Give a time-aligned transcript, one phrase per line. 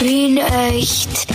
[0.00, 1.26] Wien echt.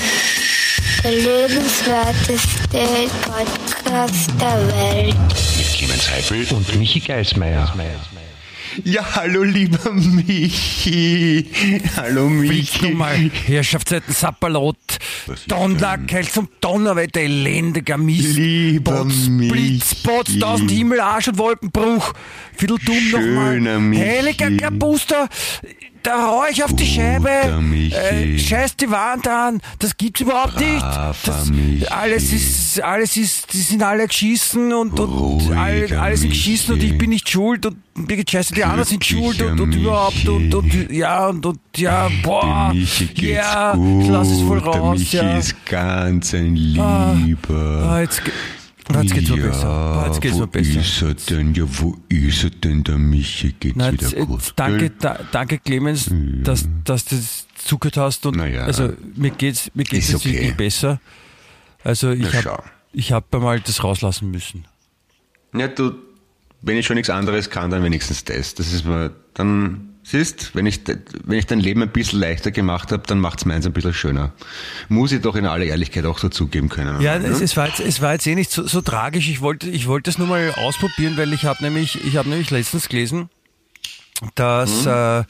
[1.04, 5.16] Der lebenswerteste Podcast der Welt.
[5.58, 7.72] Mit Clemens Heifel und Michi Geismeier.
[8.84, 11.46] Ja, hallo lieber Michi.
[11.96, 12.96] Hallo Willst du Michi.
[12.96, 13.16] mal
[13.46, 14.76] Herrschaftszeiten Sapperlot,
[15.48, 19.52] Donner, Keil zum Donnerwetter, elendiger Mist, Lieber Potz, Michi.
[19.52, 22.14] Blitz, Potz, tausend Himmel, Arsch und Wolkenbruch,
[22.58, 25.30] Vierteltum Schöner nochmal, heiliger Kapuster,
[26.06, 30.80] da hau ich auf die Scheibe, äh, scheiß die Wand an, das gibt's überhaupt nicht.
[30.80, 31.86] Braver Das, Michi.
[31.88, 36.76] alles ist, alles ist, die sind alle geschissen und, und Ruhiger alle, alle sind geschissen
[36.76, 39.74] und ich bin nicht schuld und mir geht scheiße, die anderen sind schuld und, und
[39.74, 42.74] überhaupt und, und ja und, und ja, boah,
[43.16, 44.04] ja, gut.
[44.04, 45.38] ich lass es voll Der raus, Michi ja.
[45.38, 47.48] ist ganz ein Ah, Lieber.
[47.48, 48.22] ge- ah, jetzt
[48.88, 50.04] geht's mir ja, besser.
[50.08, 50.80] Jetzt geht's mir besser.
[50.80, 51.54] ist er denn?
[51.54, 53.54] Ja, wo ist er denn, der Michi?
[53.60, 54.54] Geht's Na, wieder jetzt, gut?
[54.56, 56.10] danke, da, danke Clemens,
[56.44, 58.64] dass, dass du das zugehört hast und ja.
[58.66, 60.34] also mir geht's mir geht's jetzt okay.
[60.34, 61.00] wirklich besser.
[61.84, 64.66] Also ich habe ich habe mal das rauslassen müssen.
[65.54, 65.94] Ja, du,
[66.62, 68.56] wenn ich schon nichts anderes kann, dann wenigstens das.
[68.56, 70.82] Das ist mal, dann, siehst, wenn ich,
[71.24, 74.34] wenn ich dein Leben ein bisschen leichter gemacht habe, dann macht's meins ein bisschen schöner.
[74.88, 77.02] Muss ich doch in aller Ehrlichkeit auch so zugeben können.
[77.02, 79.28] Ja, es, es, war jetzt, es war jetzt eh nicht so, so tragisch.
[79.28, 82.52] Ich wollte ich wollte es nur mal ausprobieren, weil ich habe nämlich ich habe nämlich
[82.52, 83.30] letztens gelesen,
[84.36, 85.26] dass äh, äh,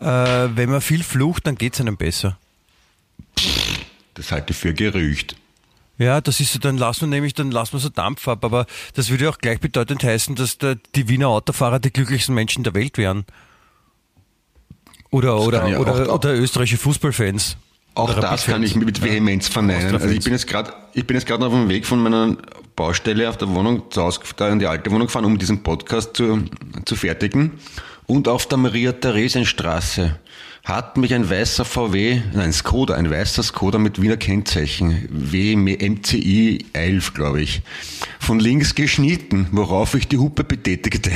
[0.00, 2.36] wenn man viel flucht, dann geht's einem besser.
[4.14, 5.36] Das halte ich für Gerücht.
[5.98, 8.66] Ja, das ist so, dann lassen wir nämlich, dann lassen wir so Dampf ab, aber
[8.94, 12.98] das würde auch gleichbedeutend heißen, dass der, die Wiener Autofahrer die glücklichsten Menschen der Welt
[12.98, 13.24] wären.
[15.16, 17.56] Oder, oder, ja oder, oder österreichische Fußballfans.
[17.94, 19.94] Auch Oder das kann ich mit Vehemenz verneinen.
[19.94, 22.36] Also ich bin jetzt gerade, ich bin jetzt gerade auf dem Weg von meiner
[22.76, 26.14] Baustelle auf der Wohnung zu Hause, da in die alte Wohnung gefahren, um diesen Podcast
[26.18, 26.44] zu,
[26.84, 27.52] zu fertigen.
[28.04, 30.18] Und auf der Maria-Theresienstraße
[30.66, 37.14] hat mich ein weißer VW, nein, Skoda, ein weißer Skoda mit Wiener Kennzeichen, WMCI 11,
[37.14, 37.62] glaube ich,
[38.18, 41.12] von links geschnitten, worauf ich die Hupe betätigte.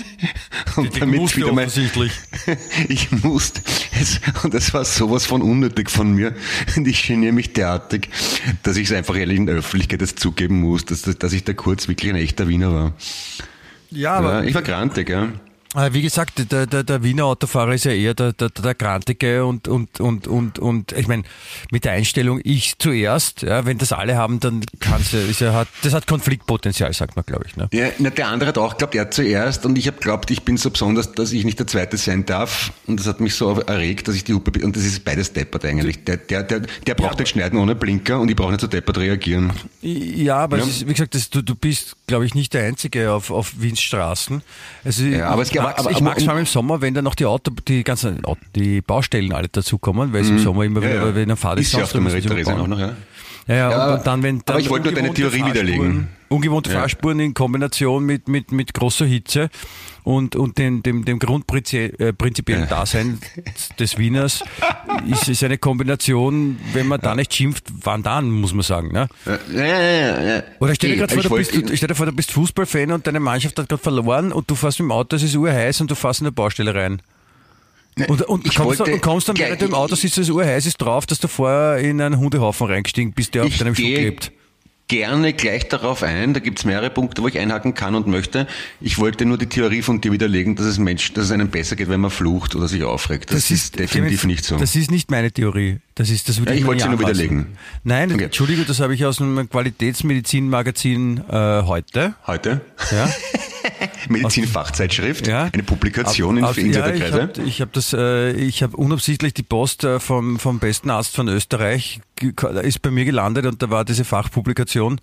[0.76, 2.12] Und Die musste offensichtlich.
[2.88, 3.60] ich musste
[4.00, 6.34] es, und es war sowas von unnötig von mir.
[6.74, 8.08] Und ich geniere mich derartig,
[8.62, 11.52] dass ich es einfach ehrlich in der Öffentlichkeit jetzt zugeben muss, dass, dass ich da
[11.52, 12.94] kurz wirklich ein echter Wiener war.
[13.90, 15.28] Ja, Ja, aber ich war grantig, ja.
[15.74, 19.44] Äh, wie gesagt, der, der, der Wiener Autofahrer ist ja eher der, der, der Grantige
[19.44, 21.24] und, und, und, und, und ich meine,
[21.70, 25.52] mit der Einstellung, ich zuerst, ja, wenn das alle haben, dann kann's ja, ist ja,
[25.52, 27.56] hat, das hat Konfliktpotenzial, sagt man, glaube ich.
[27.56, 27.68] Ne?
[27.72, 30.56] Ja, na, der andere hat auch geglaubt, er zuerst und ich habe geglaubt, ich bin
[30.56, 34.08] so besonders, dass ich nicht der Zweite sein darf und das hat mich so erregt,
[34.08, 36.04] dass ich die Hupe, und das ist beides deppert eigentlich.
[36.04, 38.98] Der, der, der, der braucht nicht schneiden ohne Blinker und ich brauche nicht so deppert
[38.98, 39.52] reagieren.
[39.82, 40.64] Ja, aber Ja.
[40.64, 43.52] Es ist, wie gesagt, das, du, du bist, glaube ich, nicht der Einzige auf, auf
[43.58, 44.42] Wiens Straßen.
[44.84, 47.14] Also Ja, aber es mag aber- ich mag's vor allem im Sommer, wenn dann noch
[47.14, 48.20] die Auto, die ganzen
[48.54, 50.84] die Baustellen alle dazukommen, weil es im Sommer immer Mhm.
[50.84, 52.92] Wieder, wenn ein Fahrt Ist ja auf der Maria-Therese auch noch, ja.
[53.48, 56.08] Ja, ja, Ja, und dann, wenn dann aber ich wollte nur deine Theorie widerlegen.
[56.28, 56.80] Ungewohnte Ja.
[56.80, 59.48] Fahrspuren in Kombination mit, mit, mit großer Hitze
[60.04, 63.18] und, und dem, dem, dem grundprinzipiellen äh, Dasein
[63.78, 64.44] des Wieners
[65.06, 68.92] ist es eine Kombination, wenn man da nicht schimpft, wann dann, muss man sagen.
[68.92, 69.08] Ne?
[69.24, 70.42] Ja, ja, ja, ja.
[70.60, 73.06] Oder stell dir gerade vor, du bist, du, stell dir vor, du bist Fußballfan und
[73.06, 75.90] deine Mannschaft hat gerade verloren und du fährst mit dem Auto, es ist urheiß und
[75.90, 77.00] du fährst in eine Baustelle rein.
[78.06, 80.66] Und, und, ich kommst, dann, wollte kommst dann, während du im Auto sitzt, es urheiß
[80.66, 83.82] ist drauf, dass du vorher in einen Hundehaufen reingestiegen bist, der auf Ich deinem Schuh
[83.82, 84.32] gehe klebt.
[84.88, 86.32] gerne gleich darauf ein.
[86.32, 88.46] Da gibt's mehrere Punkte, wo ich einhaken kann und möchte.
[88.80, 91.76] Ich wollte nur die Theorie von dir widerlegen, dass es Mensch, dass es einem besser
[91.76, 93.30] geht, wenn man flucht oder sich aufregt.
[93.32, 94.56] Das, ist, definitiv Clemens, nicht so.
[94.56, 95.78] Das ist nicht meine Theorie.
[95.94, 97.58] Das ist, das würde Ja, ich mir wollte sie nur widerlegen.
[97.84, 98.24] Nein, Okay.
[98.24, 102.14] Entschuldigung, das habe ich aus einem Qualitätsmedizinmagazin äh, heute.
[102.26, 102.60] Heute?
[102.90, 103.10] Ja.
[104.08, 105.44] Medizinfachzeitschrift, Ja.
[105.52, 107.22] eine Publikation Auf- auf- in ja, ich Insiderkreise.
[107.22, 111.28] habe hab das, äh, ich habe unabsichtlich die Post äh, vom, vom besten Arzt von
[111.28, 112.00] Österreich
[112.62, 115.00] ist bei mir gelandet und da war diese Fachpublikation,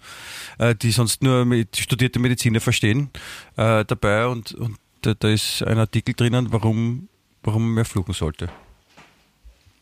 [0.60, 3.10] äh, die sonst nur mit studierte Mediziner verstehen,
[3.58, 7.08] äh, dabei und, und da, da ist ein Artikel drinnen, warum,
[7.44, 8.50] warum man mehr fluchen sollte.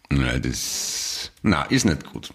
[0.10, 2.30] Nein, das, na, ist nicht gut.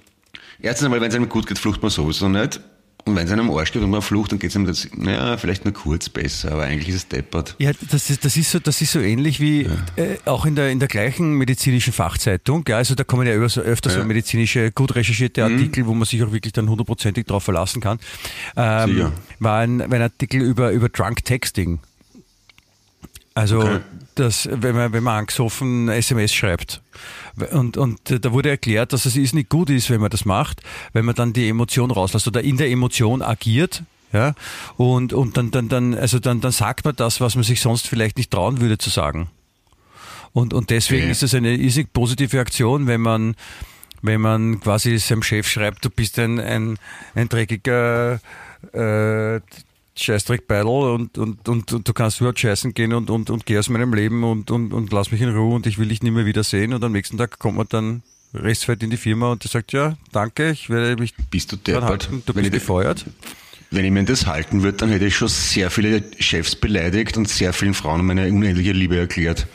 [0.61, 2.61] Erstens einmal, wenn es einem gut geht, flucht man sowieso nicht.
[3.09, 5.37] Und wenn es einem Arsch geht und man flucht, dann geht es einem das, naja,
[5.39, 7.57] vielleicht nur kurz besser, aber eigentlich ist es deppert.
[7.59, 9.63] Ja, das ist, das ist so, das ist so ähnlich wie
[9.97, 12.65] äh, auch in der, in der gleichen medizinischen Fachzeitung.
[12.69, 16.23] Ja, also da kommen ja öfter, öfter so medizinische, gut recherchierte Artikel, wo man sich
[16.23, 17.99] auch wirklich dann hundertprozentig drauf verlassen kann.
[18.57, 19.13] Ähm, Sicher.
[19.39, 21.79] war ein, ein Artikel über, über Drunk Texting.
[23.35, 23.81] Also, Okay.
[24.19, 26.83] Das, wenn man, wenn man angesoffen SMS schreibt.
[27.53, 30.25] Und, und äh, da wurde erklärt, dass es ist nicht gut ist, wenn man das
[30.25, 30.63] macht,
[30.93, 33.83] wenn man dann die Emotion rauslässt oder in der Emotion agiert.
[34.11, 34.35] Ja,
[34.79, 37.87] und, und dann, dann, dann, also dann, dann sagt man das, was man sich sonst
[37.87, 39.29] vielleicht nicht trauen würde zu sagen.
[40.33, 41.11] Und, und deswegen Okay.
[41.13, 43.35] ist es eine irrsinnig positive Aktion, wenn man,
[44.01, 46.79] wenn man quasi seinem Chef schreibt, du bist ein, ein,
[47.15, 48.21] ein dreckiger
[48.73, 49.41] äh,
[50.01, 53.59] Scheißdreck Beidel und, und, und, und, du kannst überhaupt scheißen gehen und, und, und geh
[53.59, 56.11] aus meinem Leben und, und, und lass mich in Ruhe und ich will dich nie
[56.11, 56.73] mehr wiedersehen.
[56.73, 58.03] Und am nächsten Tag kommt man dann
[58.35, 62.09] rechtsfeld in die Firma und der sagt, ja, danke, ich werde mich bist du deppert?
[62.27, 63.07] du bist gefeuert.
[63.71, 67.29] Wenn ich mir das halten würde, dann hätte ich schon sehr viele Chefs beleidigt und
[67.29, 69.47] sehr vielen Frauen meine unendliche Liebe erklärt.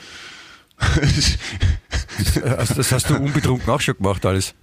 [2.76, 4.54] Das hast du unbetrunken auch schon gemacht, alles.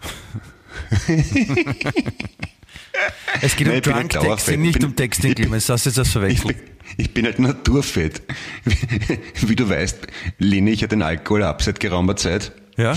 [3.41, 5.69] es geht Nein, um Drunk Texting, nicht bin, um Texting, Clemens.
[5.69, 6.57] Hast du jetzt das verwechselt?
[6.97, 8.23] Ich, ich bin halt naturfett.
[8.65, 8.77] Wie,
[9.49, 10.07] wie, du weißt,
[10.39, 12.53] lehne ich ja den Alkohol ab seit geraumer Zeit.
[12.77, 12.97] Ja.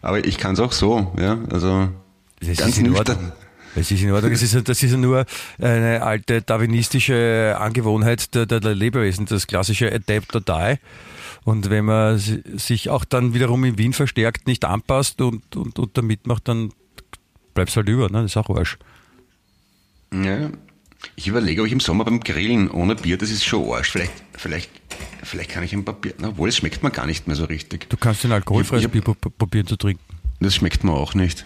[0.00, 1.38] Aber ich kann es auch so, ja.
[1.50, 1.88] Also
[2.40, 3.32] das ganz nüchtern.
[3.74, 4.32] Es ist in Ordnung.
[4.32, 5.24] Es ist, das ist ja nur
[5.58, 10.78] eine alte darwinistische Angewohnheit der, der, der Lebewesen, das klassische Adapt or Die.
[11.44, 15.96] Und wenn man sich auch dann wiederum in Wien verstärkt nicht anpasst und, und, und
[15.96, 16.72] da mitmacht, dann
[17.54, 18.08] bleibt es halt über.
[18.10, 18.22] Ne?
[18.22, 18.78] Das ist auch Arsch.
[20.12, 20.50] Ja,
[21.16, 23.90] ich überlege, ob ich im Sommer beim Grillen ohne Bier, das ist schon Arsch.
[23.90, 24.70] Vielleicht, vielleicht,
[25.22, 27.88] vielleicht kann ich ein paar Bier, obwohl es schmeckt mir gar nicht mehr so richtig.
[27.88, 30.02] Du kannst ein alkoholfreies Bier probieren zu trinken.
[30.40, 31.44] Das schmeckt mir auch nicht.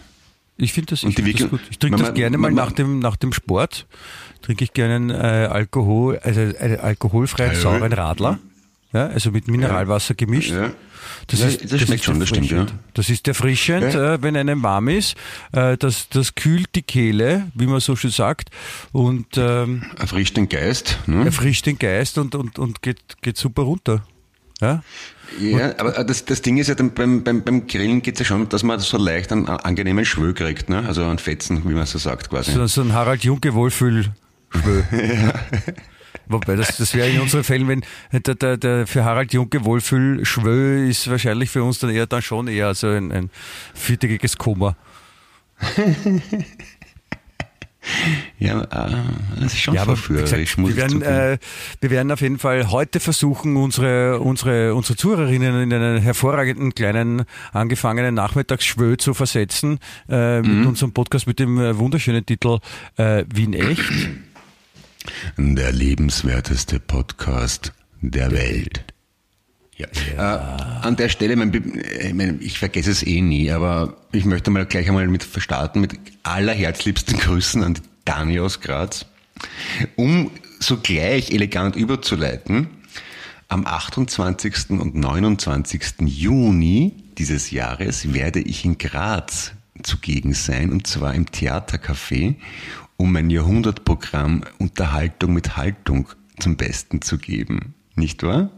[0.59, 1.61] Ich finde das, ich find das gut.
[1.71, 3.87] Ich trinke das gerne mal nach dem, nach dem Sport.
[4.41, 8.39] Trinke ich gerne einen äh, Alkohol, also einen alkoholfreien sauren Radler.
[8.93, 10.53] Ja, also mit Mineralwasser gemischt.
[10.53, 10.73] Ja.
[11.27, 12.67] Das, ja, ist, das, das schmeckt schon, das stimmt, ja.
[12.95, 14.15] Das ist erfrischend, ja.
[14.15, 15.17] äh, wenn einem warm ist.
[15.53, 18.51] Äh, das, das kühlt die Kehle, wie man so schön sagt.
[18.93, 20.99] Und, ähm, erfrischt den Geist.
[21.07, 21.25] Ne?
[21.25, 24.03] Erfrischt den Geist und, und, und geht, geht super runter.
[24.61, 24.83] Ja,
[25.39, 28.49] ja aber das, das Ding ist ja, beim, beim, beim Grillen geht es ja schon,
[28.49, 30.85] dass man so leicht einen angenehmen Schwö kriegt, ne?
[30.87, 32.53] also einen Fetzen, wie man so sagt quasi.
[32.53, 34.83] So, so ein Harald Junke Wohlfühl-Schwö.
[34.93, 35.35] ja.
[36.29, 37.83] Wobei, das, das wäre in unseren Fällen, wenn
[38.13, 42.23] der, der, der für Harald Junke Wohlfühl Schwö ist wahrscheinlich für uns dann eher dann
[42.23, 43.31] schon eher so ein, ein
[43.75, 44.77] viertägiges Koma.
[48.39, 48.97] Ja, äh,
[49.41, 51.39] das ist schon ja, verführerisch, muss wir werden, äh,
[51.81, 57.25] wir werden auf jeden Fall heute versuchen, unsere, unsere, unsere Zuhörerinnen in einen hervorragenden kleinen
[57.53, 60.59] angefangenen Nachmittagsschwö zu versetzen äh, mhm.
[60.59, 62.59] mit unserem Podcast mit dem äh, wunderschönen Titel
[62.97, 63.93] äh, Wien echt.
[65.37, 68.85] Der lebenswerteste Podcast der Welt.
[69.77, 69.87] Ja.
[70.17, 70.79] ja.
[70.83, 74.51] Äh, an der Stelle, mein, ich, mein, ich vergesse es eh nie, aber ich möchte
[74.51, 79.07] mal gleich einmal mit starten mit allerherzliebsten Grüßen an die Dani aus Graz,
[79.97, 80.31] um
[80.61, 82.69] sogleich elegant überzuleiten.
[83.49, 84.71] Am 28.
[84.71, 85.83] und 29.
[86.07, 92.37] Juni dieses Jahres werde ich in Graz zugegen sein, und zwar im Theatercafé,
[92.97, 96.09] um mein Jahrhundertprogramm Unterhaltung mit Haltung
[96.39, 97.75] zum Besten zu geben.
[97.95, 98.51] Nicht wahr?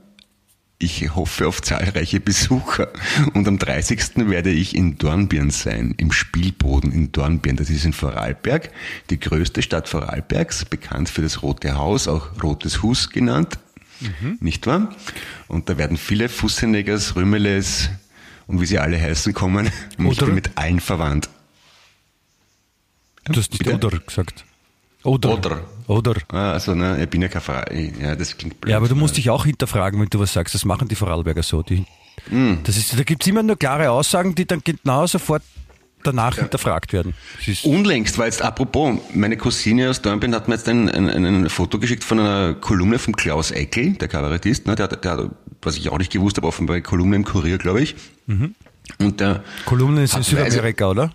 [0.80, 2.88] Ich hoffe auf zahlreiche Besucher.
[3.34, 4.28] Und am 30.
[4.28, 7.56] werde ich in Dornbirn sein, im Spielboden in Dornbirn.
[7.56, 8.70] Das ist in Vorarlberg,
[9.10, 13.58] die größte Stadt Vorarlbergs, bekannt für das Rote Haus, auch Rotes Hus genannt.
[14.00, 14.38] Mhm.
[14.40, 14.94] Nicht wahr?
[15.48, 17.90] Und da werden viele Fussenegers, Rümmeles
[18.46, 19.70] und wie sie alle heißen kommen.
[19.98, 21.28] Und ich bin mit allen verwandt.
[23.28, 23.86] Du hast nicht Bitte?
[23.86, 24.44] oder gesagt.
[25.04, 25.32] Oder.
[25.32, 25.60] Oder.
[25.86, 26.14] Oder.
[26.28, 27.92] Ah, also, ne, ich bin ja kein Frage.
[28.00, 28.70] Ja, das klingt blöd.
[28.70, 30.54] Ja, aber du musst dich auch hinterfragen, wenn du was sagst.
[30.54, 31.62] Das machen die Vorarlberger so.
[31.62, 31.86] Die,
[32.30, 32.58] mm.
[32.64, 35.42] das ist, da gibt es immer nur klare Aussagen, die dann genau sofort
[36.02, 36.42] danach ja.
[36.42, 37.14] hinterfragt werden.
[37.64, 41.78] Unlängst war jetzt, apropos, meine Cousine aus Dornbirn hat mir jetzt ein, ein, ein Foto
[41.78, 45.30] geschickt von einer Kolumne von Klaus Eckel, der Kabarettist, ne, der, der,
[45.62, 47.96] was ich auch nicht gewusst habe, offenbar eine Kolumne im Kurier, glaube ich.
[48.26, 48.54] Mhm.
[48.98, 51.12] Und der Kolumne ist in Südamerika, oder?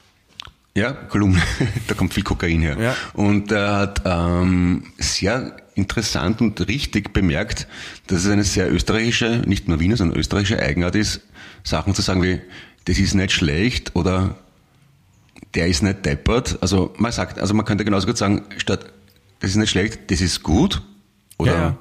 [0.76, 1.42] Ja, Kolumne,
[1.88, 2.78] da kommt viel Kokain her.
[2.80, 2.96] Ja.
[3.14, 7.68] Und er hat ähm, sehr interessant und richtig bemerkt,
[8.08, 11.22] dass es eine sehr österreichische, nicht nur Wiener, sondern österreichische Eigenart ist,
[11.64, 12.42] Sachen zu sagen wie,
[12.86, 14.36] das ist nicht schlecht oder
[15.54, 16.58] der ist nicht deppert.
[16.62, 18.92] Also man sagt, also man könnte genauso gut sagen, statt
[19.40, 20.82] das ist nicht schlecht, das ist gut
[21.38, 21.78] oder ja, ja.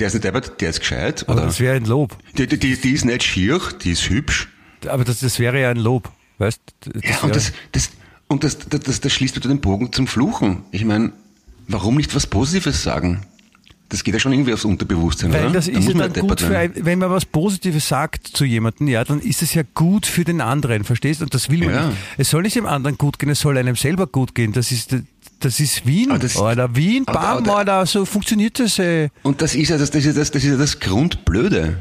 [0.00, 1.22] der ist nicht deppert, der ist gescheit.
[1.28, 2.16] Aber oder das wäre ein Lob.
[2.36, 4.48] Die, die, die, ist nicht schier, die ist hübsch.
[4.88, 6.10] Aber das, das wäre ja ein Lob.
[6.38, 7.90] Weißt, das ja, und das, das,
[8.28, 10.62] und das, das, das schließt wieder den Bogen zum Fluchen.
[10.70, 11.12] Ich meine,
[11.68, 13.26] warum nicht was Positives sagen?
[13.90, 15.52] Das geht ja schon irgendwie aufs Unterbewusstsein, Weil oder?
[15.52, 19.20] das ist ja dann gut für, wenn man was Positives sagt zu jemandem, ja, dann
[19.20, 21.20] ist es ja gut für den anderen, verstehst?
[21.20, 21.24] du?
[21.24, 21.86] Und das will man ja.
[21.88, 21.98] nicht.
[22.16, 24.52] Es soll nicht dem anderen gut gehen, es soll einem selber gut gehen.
[24.52, 24.96] Das ist,
[25.38, 28.78] das ist Wien, das, oder Wien, bam, aber, aber, oder, so funktioniert das.
[28.78, 29.10] Ey.
[29.22, 31.76] Und das ist ja das, das, ist das, das ist ja das Grundblöde.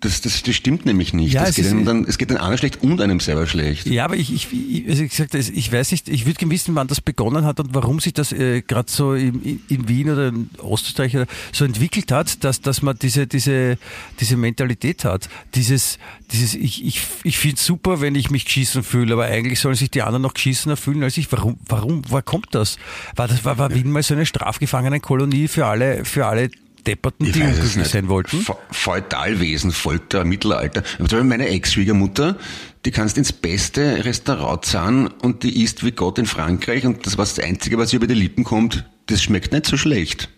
[0.00, 1.34] Das, das, das stimmt nämlich nicht.
[1.34, 3.86] Ja, es, geht einem dann, es geht den anderen schlecht und einem selber schlecht.
[3.86, 6.74] Ja, aber ich, ich, ich, also ich, gesagt, ich weiß nicht, ich würde gerne wissen,
[6.74, 10.28] wann das begonnen hat und warum sich das äh, gerade so in, in- Wien oder
[10.28, 11.16] in Österreich
[11.52, 13.76] so entwickelt hat, dass, dass man diese, diese,
[14.20, 15.28] diese Mentalität hat.
[15.54, 15.98] Dieses,
[16.32, 19.74] dieses ich, ich, ich finde es super, wenn ich mich geschissen fühle, aber eigentlich sollen
[19.74, 21.30] sich die anderen noch geschissener fühlen als ich.
[21.30, 22.78] Warum, warum, woher kommt das?
[23.16, 26.50] War das, war, war Wien mal so eine Strafgefangenenkolonie für alle, für alle
[26.84, 27.90] Depperten, Ich nicht.
[27.90, 28.40] sein wollten?
[28.40, 30.82] Fe- Feudalwesen, Folter, Mittelalter.
[30.98, 32.36] Aber meine Ex-Schwiegermutter,
[32.84, 37.18] die kannst ins beste Restaurant zahlen und die isst wie Gott in Frankreich und das
[37.18, 40.28] war das Einzige, was ihr über die Lippen kommt, das schmeckt nicht so schlecht.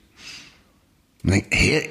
[1.25, 1.89] Hä?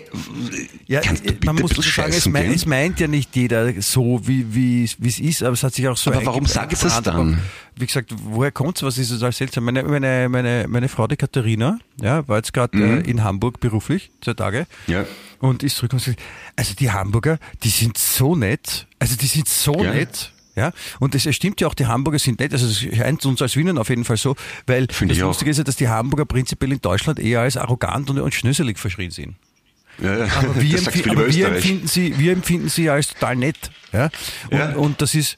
[0.87, 1.13] Ja, äh,
[1.45, 2.53] man muss sagen, es, scheißen mei- gehen?
[2.53, 6.11] es meint ja nicht jeder so, wie es ist, aber es hat sich auch so
[6.11, 7.35] Aber warum sagst du es eingebrannt.
[7.37, 7.41] dann?
[7.77, 8.83] Wie gesagt, woher kommt's?
[8.83, 9.63] Was ist es als seltsam?
[9.63, 14.11] Meine, meine, meine, meine Frau, die Katharina, ja, war jetzt gerade äh, in Hamburg beruflich,
[14.21, 14.67] zwei Tage.
[14.87, 14.93] Mhm.
[14.93, 15.05] Ja.
[15.39, 16.19] Und ist zurück und sagt,
[16.57, 19.93] also die Hamburger, die sind so nett, also die sind so Ja.
[19.93, 20.33] nett.
[20.55, 23.55] Ja, und es stimmt ja auch, die Hamburger sind nett, also es scheint uns als
[23.55, 24.35] Wienern auf jeden Fall so,
[24.67, 25.27] weil Finde das ich auch.
[25.27, 28.77] Lustige ist ja, dass die Hamburger prinzipiell in Deutschland eher als arrogant und, und schnöselig
[28.77, 29.35] verschrien sind.
[30.01, 30.27] Ja, ja.
[30.37, 33.71] Aber wir, empfi aber wir, empfinden sie, wir empfinden sie als total nett.
[33.93, 34.09] Ja?
[34.49, 34.75] Und, Ja.
[34.75, 35.37] und das ist,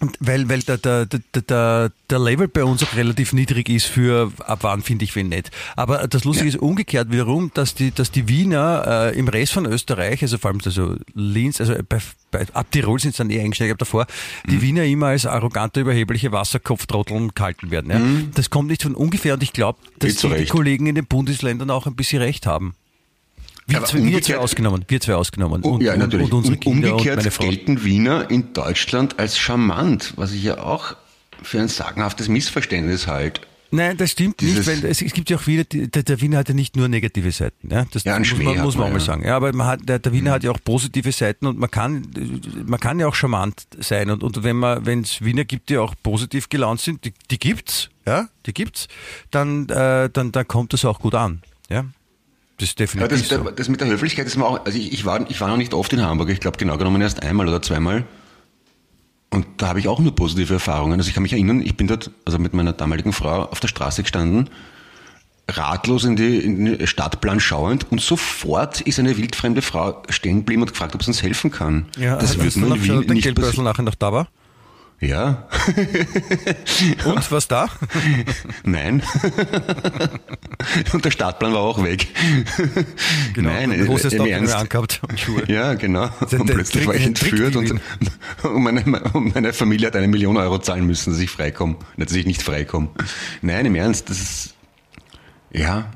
[0.00, 3.86] und weil, weil der, der, der, der, der Level bei uns auch relativ niedrig ist
[3.86, 5.50] für ab wann finde ich wen nett.
[5.74, 6.54] Aber das Lustige Ja.
[6.54, 10.50] ist umgekehrt wiederum, dass die, dass die Wiener äh, im Rest von Österreich, also vor
[10.50, 11.98] allem also Linz, also bei,
[12.52, 14.06] ab Tirol sind es dann eher eingestiegen, aber davor,
[14.48, 14.62] die Mhm.
[14.62, 17.90] Wiener immer als arrogante, überhebliche Wasserkopftrotteln gehalten werden.
[17.90, 18.00] Ja?
[18.34, 20.28] Das kommt nicht von ungefähr und ich glaube, dass Mhm.
[20.34, 20.46] die, die.
[20.46, 22.74] Kollegen in den Bundesländern auch ein bisschen recht haben.
[23.66, 25.60] Wir, zwei, wir zwei ausgenommen, wir zwei ausgenommen.
[25.62, 26.24] Oh, Und, ja, natürlich.
[26.26, 27.44] Und, und unsere Und Kinder und umgekehrt meine Frau.
[27.44, 30.96] gelten Wiener in Deutschland als charmant, was ich ja auch
[31.42, 33.42] für ein sagenhaftes Missverständnis halte.
[33.70, 36.38] Nein, das stimmt Dieses- nicht, weil es, es gibt ja auch wieder, der, der Wiener
[36.38, 37.68] hat ja nicht nur negative Seiten.
[37.70, 39.00] Ja, das Ja, muss man, muss man auch mal ja.
[39.00, 39.24] sagen.
[39.26, 42.06] Ja, aber man hat, der, der Wiener hat ja auch positive Seiten und man kann,
[42.66, 44.10] man kann ja auch charmant sein.
[44.10, 47.38] Und, und wenn man, wenn es Wiener gibt, die auch positiv gelaunt sind, die, die
[47.38, 48.88] gibt's, ja, die gibt's,
[49.30, 51.42] dann, äh, dann, dann kommt das auch gut an.
[51.68, 51.84] Ja,
[52.56, 53.50] das ist Ja, definitiv das, so.
[53.50, 55.74] das mit der Höflichkeit ist mir auch, also ich, ich, war, ich war noch nicht
[55.74, 58.04] oft in Hamburg, ich glaube genau genommen erst einmal oder zweimal.
[59.30, 60.98] Und da habe ich auch nur positive Erfahrungen.
[60.98, 63.68] Also ich kann mich erinnern, ich bin dort, also mit meiner damaligen Frau auf der
[63.68, 64.48] Straße gestanden,
[65.50, 70.62] ratlos in die, in den Stadtplan schauend und sofort ist eine wildfremde Frau stehen geblieben
[70.62, 71.86] und gefragt, ob sie uns helfen kann.
[71.98, 73.64] Ja, das wird man in Wien nicht Geldbörsel passieren.
[73.64, 74.28] nachher noch da war?
[75.00, 75.46] Ja,
[77.04, 77.68] Und was da?
[78.64, 79.00] nein.
[80.92, 82.08] und der Stadtplan war auch weg.
[83.36, 83.84] Nein, Genau.
[83.86, 84.54] Großes im Ernst.
[84.54, 85.44] angehabt und Schuhe.
[85.46, 86.08] Ja, genau.
[86.32, 87.70] Und plötzlich war ich entführt und,
[88.42, 91.76] und, meine, und meine Familie hat eine Million Euro zahlen müssen, dass ich freikomme.
[91.96, 92.88] Nicht, dass ich nicht freikomme.
[93.40, 94.54] Nein, im Ernst, das ist,
[95.52, 95.90] ja,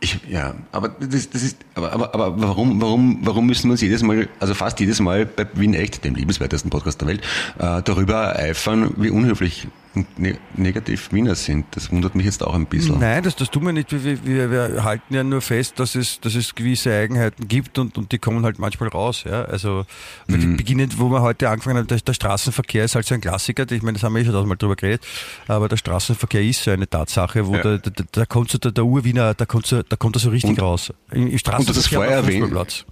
[0.00, 3.80] ich, ja, aber das, das ist, aber, aber, aber warum, warum, warum müssen wir uns
[3.80, 7.20] jedes Mal, also fast jedes Mal bei Wien Echt, dem liebenswertesten Podcast der Welt,
[7.58, 9.68] äh, darüber eifern, wie unhöflich
[10.16, 11.66] ne negativ Wiener sind?
[11.72, 12.98] Das wundert mich jetzt auch ein bisschen.
[12.98, 13.90] Nein, das, das tun wir nicht.
[13.92, 17.96] Wir, wir, wir halten ja nur fest, dass es, dass es gewisse Eigenheiten gibt und,
[17.98, 19.24] und die kommen halt manchmal raus.
[19.24, 19.44] Ja?
[19.44, 19.84] Also
[20.28, 20.56] Mhm.
[20.56, 23.70] beginnend, wo wir heute angefangen haben, der, der Straßenverkehr ist halt so ein Klassiker.
[23.70, 25.06] Ich meine, das haben wir eh schon tausendmal drüber geredet,
[25.48, 27.62] aber der Straßenverkehr ist so eine Tatsache, wo Ja.
[27.62, 30.20] der, der, der, da kommt so der, der Urwiener, da kommt so, da kommt er
[30.20, 30.92] so richtig Und- raus.
[31.12, 32.84] Im, im Straßenverkehr das vorher Fußballplatz.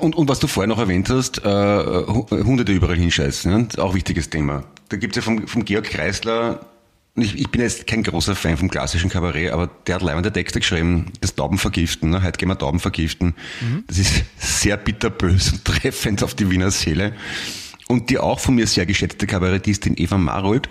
[0.00, 3.78] Und, und was du vorher noch erwähnt hast, äh, Hu- Hunde, die überall hinscheißen, ist
[3.78, 4.64] auch wichtiges Thema.
[4.88, 6.60] Da gibt's ja vom, vom Georg Kreisler,
[7.16, 10.60] ich, ich bin jetzt kein großer Fan vom klassischen Kabarett, aber der hat leibende Texte
[10.60, 12.22] geschrieben, das Tauben vergiften, ne?
[12.22, 13.34] heute gehen wir Tauben vergiften.
[13.86, 17.14] Das ist sehr bitterbös und treffend auf die Wiener Seele.
[17.88, 20.68] Und die auch von mir sehr geschätzte Kabarettistin Eva Marold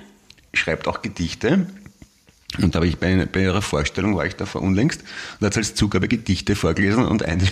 [0.54, 1.68] schreibt auch Gedichte.
[2.62, 5.04] Und da habe ich bei, bei ihrer Vorstellung, war ich da vor unlängst,
[5.40, 7.44] und hat als Zugabe Gedichte vorgelesen und eine,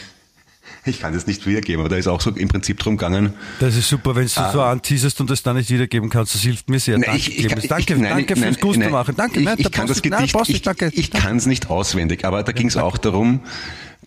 [0.85, 3.33] ich kann das nicht wiedergeben, aber da ist auch so im Prinzip drum gegangen.
[3.59, 6.35] Das ist super, wenn du so anteaserst und das dann nicht wiedergeben kannst.
[6.35, 6.97] Das hilft mir sehr.
[6.97, 9.15] Nein, danke, ich, ich, ich, danke, ich, nein, danke nein, fürs Gusto nein, machen.
[9.15, 10.91] Danke, ich, nein, ich kann das nein, Gedicht, brauchst du ich, danke.
[10.93, 13.41] ich kann es nicht auswendig, aber da ging es auch darum,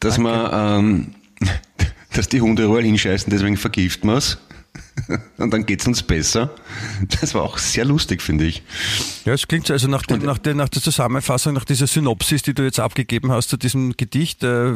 [0.00, 1.06] dass man, ähm,
[2.12, 4.38] dass die Hunde überall hinscheißen, deswegen vergiften wir es.
[5.38, 6.54] Und dann geht's uns besser.
[7.20, 8.62] Das war auch sehr lustig, finde ich.
[9.24, 12.42] Ja, es klingt so, also nach, dem, nach, der, nach der Zusammenfassung, nach dieser Synopsis,
[12.42, 14.72] die du jetzt abgegeben hast zu diesem Gedicht, äh,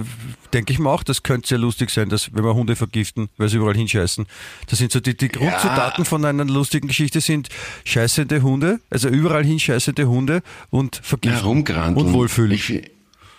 [0.52, 3.48] denke ich mir auch, das könnte sehr lustig sein, dass wenn wir Hunde vergiften, weil
[3.48, 4.26] sie überall hinscheißen.
[4.68, 7.48] Das sind so die, die Grundzutaten von einer lustigen Geschichte sind
[7.84, 12.06] scheißende Hunde, also überall hinscheißende Hunde und vergiften Herumgranteln.
[12.06, 12.52] und wohlfühlen.
[12.52, 12.90] Ich,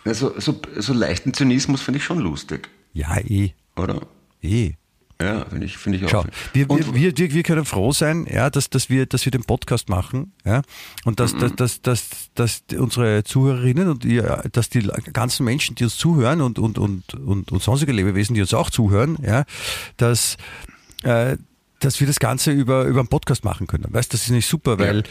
[0.03, 4.01] also, so, so leichten Zynismus finde ich schon lustig, ja, eh, oder?
[4.41, 4.73] eh.
[5.21, 6.09] Ja, finde ich, finde ich auch.
[6.09, 9.31] Schau, wir, wir, wir, wir, wir können froh sein, ja, dass, dass, wir, dass wir
[9.31, 10.61] den Podcast machen, ja,
[11.05, 15.83] und dass, dass, dass, dass, dass unsere Zuhörerinnen und ihr, dass die ganzen Menschen, die
[15.83, 19.45] uns zuhören und, und, und, und, und sonstige Lebewesen, die uns auch zuhören, ja,
[19.97, 20.37] dass,
[21.03, 21.37] äh,
[21.79, 23.87] dass wir das Ganze über, über einen Podcast machen können.
[23.89, 25.03] Weißt, das ist nicht super, weil ja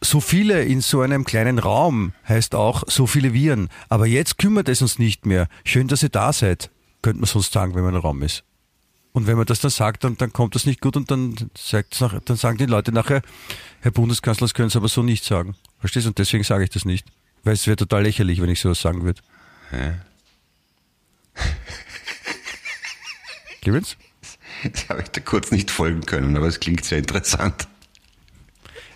[0.00, 3.68] so viele in so einem kleinen Raum heißt auch so viele Viren.
[3.88, 5.48] Aber jetzt kümmert es uns nicht mehr.
[5.64, 6.70] Schön, dass ihr da seid,
[7.02, 8.44] könnte man sonst sagen, wenn man im Raum ist.
[9.12, 12.00] Und wenn man das dann sagt, dann, dann kommt das nicht gut und dann, sagt,
[12.26, 13.22] dann sagen die Leute nachher,
[13.80, 15.56] Herr Bundeskanzler, das können Sie aber so nicht sagen.
[15.80, 16.10] Verstehst du?
[16.10, 17.06] Und deswegen sage ich das nicht.
[17.42, 19.20] Weil es wäre total lächerlich, wenn ich sowas sagen würde.
[19.70, 19.94] Hä?
[23.62, 23.96] Clemens?
[24.72, 27.68] Das habe ich da kurz nicht folgen können, aber es klingt sehr interessant.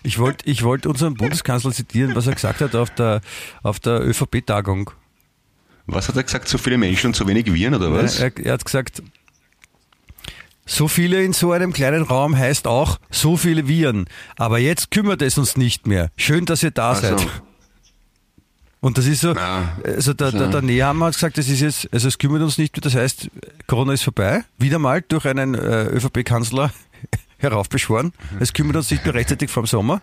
[0.03, 3.21] Ich wollte ich wollt unseren Bundeskanzler zitieren, was er gesagt hat auf der,
[3.61, 4.91] auf der ÖVP-Tagung.
[5.85, 6.49] Was hat er gesagt?
[6.49, 8.19] So viele Menschen und so wenig Viren oder was?
[8.19, 9.01] Er, er hat gesagt,
[10.65, 14.05] so viele in so einem kleinen Raum heißt auch so viele Viren.
[14.37, 16.09] Aber jetzt kümmert es uns nicht mehr.
[16.15, 17.19] Schön, dass ihr da seid.
[17.19, 17.27] So.
[18.79, 22.09] Und das ist so, also der, der, der Nehammer hat gesagt, das ist jetzt, also
[22.09, 23.29] es kümmert uns nicht mehr, das heißt,
[23.65, 24.43] Corona ist vorbei.
[24.57, 26.69] Wieder mal durch einen äh, ÖVP-Kanzler
[27.37, 28.11] heraufbeschworen.
[28.41, 30.01] Es kümmert uns nicht mehr rechtzeitig vom Sommer,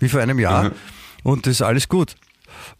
[0.00, 0.64] wie vor einem Jahr.
[0.64, 0.72] Mhm.
[1.22, 2.16] Und das ist alles gut.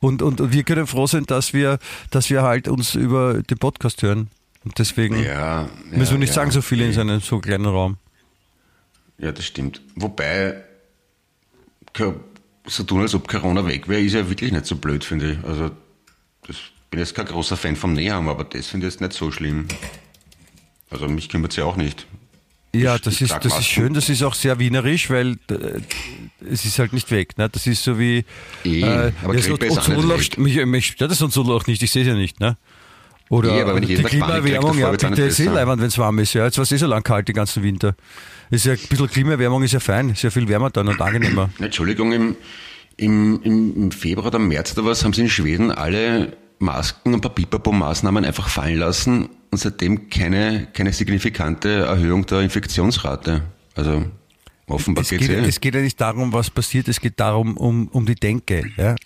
[0.00, 1.78] Und, und wir können froh sein, dass wir,
[2.10, 4.30] dass wir halt uns über den Podcast hören.
[4.64, 7.96] Und deswegen ja, müssen wir nicht sagen, so viele in so einem so kleinen Raum.
[9.18, 9.80] Ja, das stimmt.
[9.96, 10.62] Wobei,
[12.66, 15.44] so tun, als ob Corona weg wäre, ist ja wirklich nicht so blöd, finde ich.
[15.44, 15.70] Also,
[16.46, 16.56] das
[16.90, 19.66] bin jetzt kein großer Fan vom Nähern, aber das finde ich jetzt nicht so schlimm.
[20.90, 22.06] Also, mich kümmert es ja auch nicht.
[22.74, 25.80] Ja, das ist, das ist schön, das ist auch sehr wienerisch, weil äh,
[26.50, 27.38] es ist halt nicht weg.
[27.38, 27.48] Ne?
[27.48, 28.24] Das ist so wie.
[28.64, 31.90] E, äh, aber ja, Grippe ist auch mich, mich stört das uns auch nicht, ich
[31.90, 32.40] sehe es ja nicht.
[32.40, 32.58] Ne?
[33.30, 36.18] Oder ja, aber wenn ich die Klimaerwärmung, ja, bitte ist eh leibend, wenn es warm
[36.18, 36.32] ist.
[36.32, 37.94] Ja, jetzt war es eh so lang kalt, den ganzen Winter.
[38.50, 41.50] Ist ja ein bisschen Klimaerwärmung ist ja fein, ist ja viel wärmer dann und angenehmer.
[41.58, 42.36] Entschuldigung, im,
[42.96, 48.24] im, im Februar oder März oder was haben sie in Schweden alle Masken und Papierpapo-Maßnahmen
[48.24, 53.42] einfach fallen lassen und seitdem keine, keine signifikante Erhöhung der Infektionsrate.
[53.74, 54.04] Also
[54.66, 55.44] offenbar es geht, eh.
[55.46, 58.64] es geht ja nicht darum, was passiert, es geht darum, um, um die Denke.
[58.76, 58.96] Ja?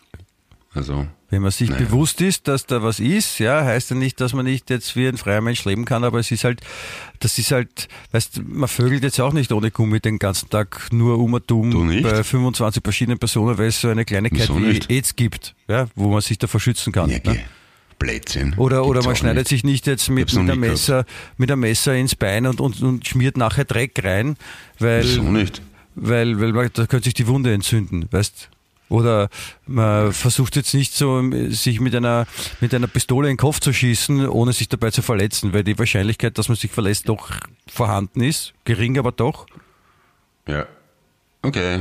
[0.73, 1.87] Also, Wenn man sich naja.
[1.87, 5.09] bewusst ist, dass da was ist, ja, heißt ja nicht, dass man nicht jetzt wie
[5.09, 6.61] ein freier Mensch leben kann, aber es ist halt,
[7.21, 11.19] das ist halt, weißt man vögelt jetzt auch nicht ohne Gummi den ganzen Tag nur
[11.19, 14.91] um und um bei 25 verschiedenen Personen, weil es so eine Kleinigkeit Wieso wie nicht?
[14.91, 17.09] AIDS gibt, ja, wo man sich davor schützen kann.
[17.09, 17.41] Ja, ne?
[17.99, 18.53] Blödsinn.
[18.59, 19.49] Oder, oder man schneidet nicht.
[19.49, 21.07] sich nicht jetzt mit, mit, einem Messer,
[21.39, 24.37] mit einem Messer ins Bein und, und, und schmiert nachher Dreck rein,
[24.79, 25.63] weil, Wieso nicht?
[25.95, 28.51] weil, weil man, da könnte sich die Wunde entzünden, weißt
[28.93, 29.31] oder
[29.67, 32.27] man versucht jetzt nicht so, sich mit einer,
[32.61, 35.79] mit einer Pistole in den Kopf zu schießen, ohne sich dabei zu verletzen, weil die
[35.79, 37.31] Wahrscheinlichkeit, dass man sich verletzt, doch
[37.67, 38.53] vorhanden ist.
[38.65, 39.47] Gering, aber doch.
[40.47, 40.67] Ja.
[41.41, 41.81] Okay.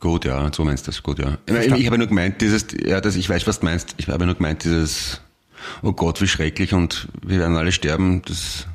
[0.00, 1.38] Gut, ja, so meinst du das, gut, ja.
[1.46, 4.24] Ich, ich habe nur gemeint, dieses, ja, das, ich weiß, was du meinst, ich habe
[4.24, 5.20] nur gemeint, dieses,
[5.82, 8.66] oh Gott, wie schrecklich und wir werden alle sterben, das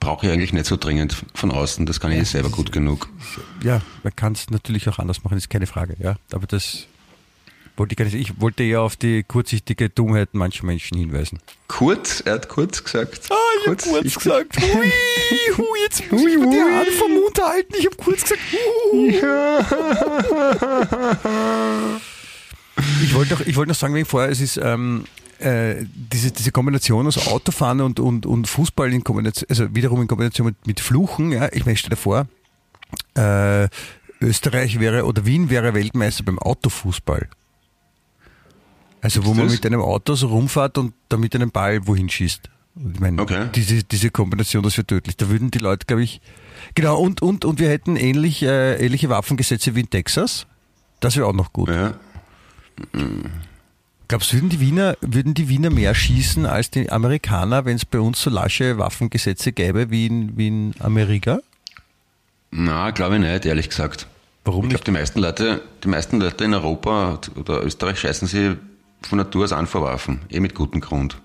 [0.00, 3.08] brauche ich eigentlich nicht so dringend von außen, das kann ich ja, selber gut genug.
[3.62, 6.16] Ja, man kann es natürlich auch anders machen, ist keine Frage, ja.
[6.32, 6.88] Aber das
[7.76, 11.38] wollte ich, gar nicht, ich wollte ja auf die kurzsichtige Dummheit mancher Menschen hinweisen.
[11.68, 12.22] Kurz?
[12.24, 13.28] Er hat kurz gesagt.
[13.30, 14.56] Ah, ich kurz, habe kurz ich gesagt.
[14.60, 14.92] Hui,
[15.56, 17.74] hui, jetzt muss ich mir die Hand vom Mund halten.
[17.78, 18.40] Ich habe kurz gesagt.
[23.02, 25.04] ich wollte noch, ich wollte noch sagen, wegen vorher, es ist ähm,
[25.38, 30.08] äh, diese, diese Kombination aus Autofahren und, und, und Fußball in Kombination, also wiederum in
[30.08, 31.32] Kombination mit, mit Fluchen.
[31.32, 32.26] Ja, ich möchte davor,
[33.14, 33.68] äh,
[34.20, 37.28] Österreich wäre oder Wien wäre Weltmeister beim Autofußball.
[39.06, 42.50] Also wo man mit einem Auto so rumfährt und damit einen Ball wohin schießt.
[42.92, 43.48] Ich meine, okay.
[43.54, 45.16] diese, diese Kombination, das wäre tödlich.
[45.16, 46.20] Da würden die Leute, glaube ich.
[46.74, 50.46] Genau, und, und, und wir hätten ähnlich, äh, ähnliche Waffengesetze wie in Texas.
[50.98, 51.68] Das wäre auch noch gut.
[51.68, 51.94] Ja.
[54.08, 57.84] Glaubst du, würden die Wiener, würden die Wiener mehr schießen als die Amerikaner, wenn es
[57.84, 61.38] bei uns so lasche Waffengesetze gäbe wie in, wie in Amerika?
[62.50, 64.08] Na, glaube ich nicht, ehrlich gesagt.
[64.44, 68.56] Warum ich glaube, die meisten Leute, die meisten Leute in Europa oder Österreich scheißen sie
[69.02, 71.16] von Natur aus an verworfen, eh mit gutem Grund.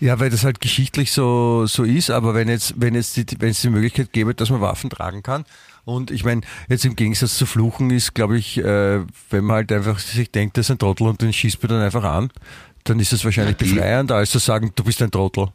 [0.00, 3.50] Ja, weil das halt geschichtlich so, so ist, aber wenn jetzt, wenn jetzt die, wenn
[3.50, 5.44] es die Möglichkeit gäbe, dass man Waffen tragen kann,
[5.84, 9.72] und ich meine, jetzt im Gegensatz zu Fluchen ist, glaube ich, äh, wenn man halt
[9.72, 12.30] einfach sich denkt, das ist ein Trottel und den schießt man dann einfach an,
[12.84, 15.48] dann ist das wahrscheinlich ja, befreiender, als zu sagen, du bist ein Trottel.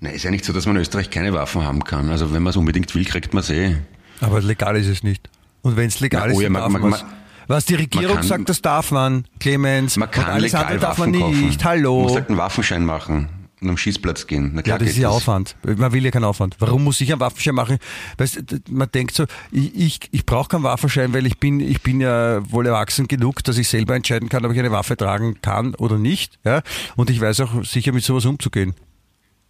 [0.00, 2.10] Nein, ist ja nicht so, dass man in Österreich keine Waffen haben kann.
[2.10, 3.76] Also wenn man es unbedingt will, kriegt man es eh.
[4.20, 5.28] Aber legal ist es nicht.
[5.62, 7.12] Und wenn es legal Na, oh, ist, dann ja, man, darf man,
[7.52, 9.96] was die Regierung kann, sagt, das darf man, Clemens.
[9.96, 11.62] Man kann alles andere darf man nicht.
[11.64, 11.96] Hallo.
[11.96, 13.28] Man muss halt einen Waffenschein machen.
[13.60, 14.52] und am Schießplatz gehen.
[14.54, 15.54] Na klar ja, das ist ja Aufwand.
[15.62, 16.56] Man will ja keinen Aufwand.
[16.58, 17.78] Warum muss ich einen Waffenschein machen?
[18.16, 22.00] Weißt, man denkt so, ich, ich, ich brauche keinen Waffenschein, weil ich bin, ich bin
[22.00, 25.74] ja wohl erwachsen genug, dass ich selber entscheiden kann, ob ich eine Waffe tragen kann
[25.74, 26.38] oder nicht.
[26.44, 26.62] Ja?
[26.96, 28.74] Und ich weiß auch sicher mit sowas umzugehen.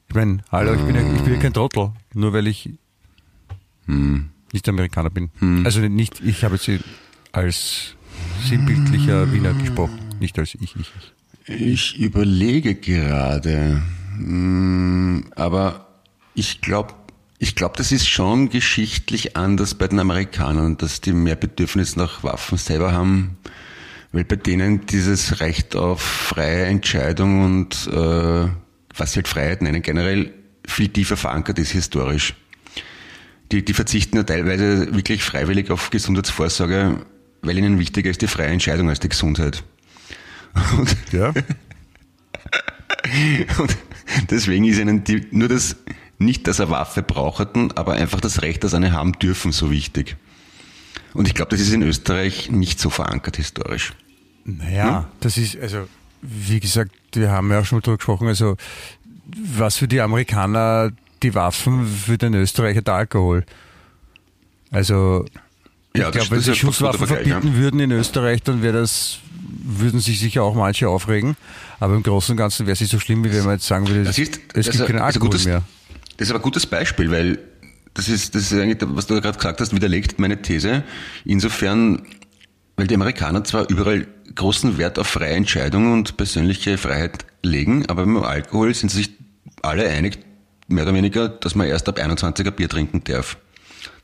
[0.08, 2.68] Ich meine, hallo, ich bin, ja, ich bin ja kein Trottel, nur weil ich
[3.86, 4.28] hm.
[4.52, 5.30] nicht Amerikaner bin.
[5.38, 5.64] Hm.
[5.64, 6.68] Also nicht, ich habe jetzt
[7.32, 7.94] als
[8.48, 11.12] sinnbildlicher Wiener gesprochen, nicht als ich, ich, ich.
[11.46, 13.82] Ich überlege gerade.
[14.18, 15.88] Mm, aber
[16.34, 16.94] ich glaube,
[17.38, 22.22] ich glaube, das ist schon geschichtlich anders bei den Amerikanern, dass die mehr Bedürfnis nach
[22.22, 23.38] Waffen selber haben,
[24.12, 28.48] weil bei denen dieses Recht auf freie Entscheidung und äh,
[28.96, 30.32] was halt Freiheit nennen, generell
[30.66, 32.34] viel tiefer verankert ist historisch.
[33.50, 37.04] Die, die verzichten ja teilweise wirklich freiwillig auf Gesundheitsvorsorge,
[37.42, 39.62] weil ihnen wichtiger ist die freie Entscheidung als die Gesundheit.
[40.78, 41.28] Und, ja.
[43.58, 43.76] und
[44.30, 45.76] Deswegen ist ihnen die, nur das,
[46.18, 50.16] nicht, dass er Waffe brauchten, aber einfach das Recht, dass eine haben dürfen, so wichtig.
[51.14, 53.92] Und ich glaube, das ist in Österreich nicht so verankert historisch.
[54.44, 55.04] Naja, hm?
[55.20, 55.88] das ist, also,
[56.20, 58.56] wie gesagt, wir haben ja auch schon mal drüber gesprochen, also,
[59.34, 60.90] was für die Amerikaner
[61.22, 63.44] die Waffen, für den Österreicher der Alkohol.
[64.70, 65.26] Also,
[65.96, 69.18] ja, ich glaube, wenn sie Schusswaffen verbieten würden in Österreich, dann wäre das
[69.64, 71.36] würden sich sicher auch manche aufregen.
[71.80, 73.88] Aber im Großen und Ganzen wäre es nicht so schlimm, wie wenn man jetzt sagen
[73.88, 75.62] würde, das ist, es gibt keinen Alkohol gutes, mehr.
[76.16, 77.38] Das ist aber ein gutes Beispiel, weil
[77.94, 80.84] das ist, das ist eigentlich, was du gerade gesagt hast, widerlegt meine These.
[81.24, 82.02] Insofern,
[82.76, 88.04] weil die Amerikaner zwar überall großen Wert auf freie Entscheidungen und persönliche Freiheit legen, aber
[88.04, 89.10] beim Alkohol sind sie sich
[89.62, 90.18] alle einig,
[90.68, 93.36] mehr oder weniger, dass man erst ab 21er Bier trinken darf.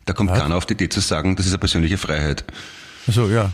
[0.08, 0.38] Da kommt Was?
[0.38, 2.42] keiner auf die Idee zu sagen, das ist eine persönliche Freiheit.
[3.06, 3.52] Also ja.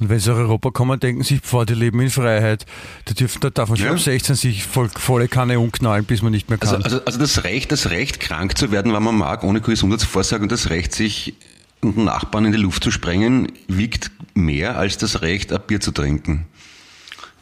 [0.00, 2.66] Und wenn sie nach Europa kommen, denken sie, vor die leben in Freiheit.
[3.04, 3.92] Da, dürfen, da darf man schon ja.
[3.92, 6.70] um 16 sich voll, volle Kanne umknallen, bis man nicht mehr kann.
[6.70, 10.42] Also, also, also das Recht, das Recht, krank zu werden, wenn man mag, ohne Gesundheitsvorsorge
[10.42, 11.34] und das Recht, sich
[11.82, 15.92] einen Nachbarn in die Luft zu sprengen, wiegt mehr als das Recht, ein Bier zu
[15.92, 16.46] trinken.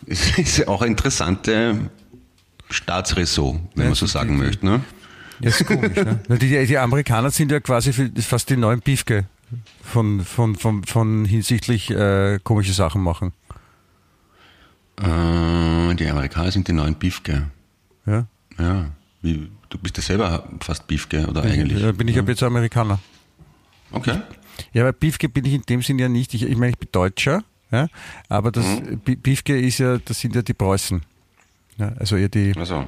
[0.02, 1.90] Das ist ja auch eine interessante
[2.68, 4.66] Staatsressort, wenn ja, man so sagen möchte.
[4.66, 4.84] Ne?
[5.40, 5.96] Ja, ist komisch.
[5.96, 6.20] ne?
[6.40, 9.26] die, die Amerikaner sind ja quasi fast die neuen Piefke
[9.82, 13.32] von, von, von, von hinsichtlich äh, komische Sachen machen?
[15.00, 17.50] Äh, die Amerikaner sind die neuen Biefke.
[18.06, 18.26] Ja?
[18.58, 18.90] Ja.
[19.22, 21.82] Wie, du bist ja selber fast Biefke, oder bin eigentlich?
[21.82, 22.22] Ich, bin ich ja.
[22.22, 22.98] jetzt Amerikaner.
[23.92, 24.20] Okay.
[24.72, 26.34] Ja, aber Biefke bin ich in dem Sinn ja nicht.
[26.34, 27.88] Ich, ich meine, ich bin Deutscher, ja,
[28.28, 28.98] aber das mhm.
[28.98, 31.02] Biefke ist ja, das sind ja die Preußen.
[31.78, 32.86] Ja, also eher die also.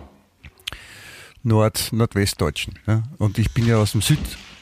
[1.43, 2.79] Nord, Nordwestdeutschen.
[2.87, 3.03] Ja.
[3.19, 4.19] Und ich bin ja aus dem Süd,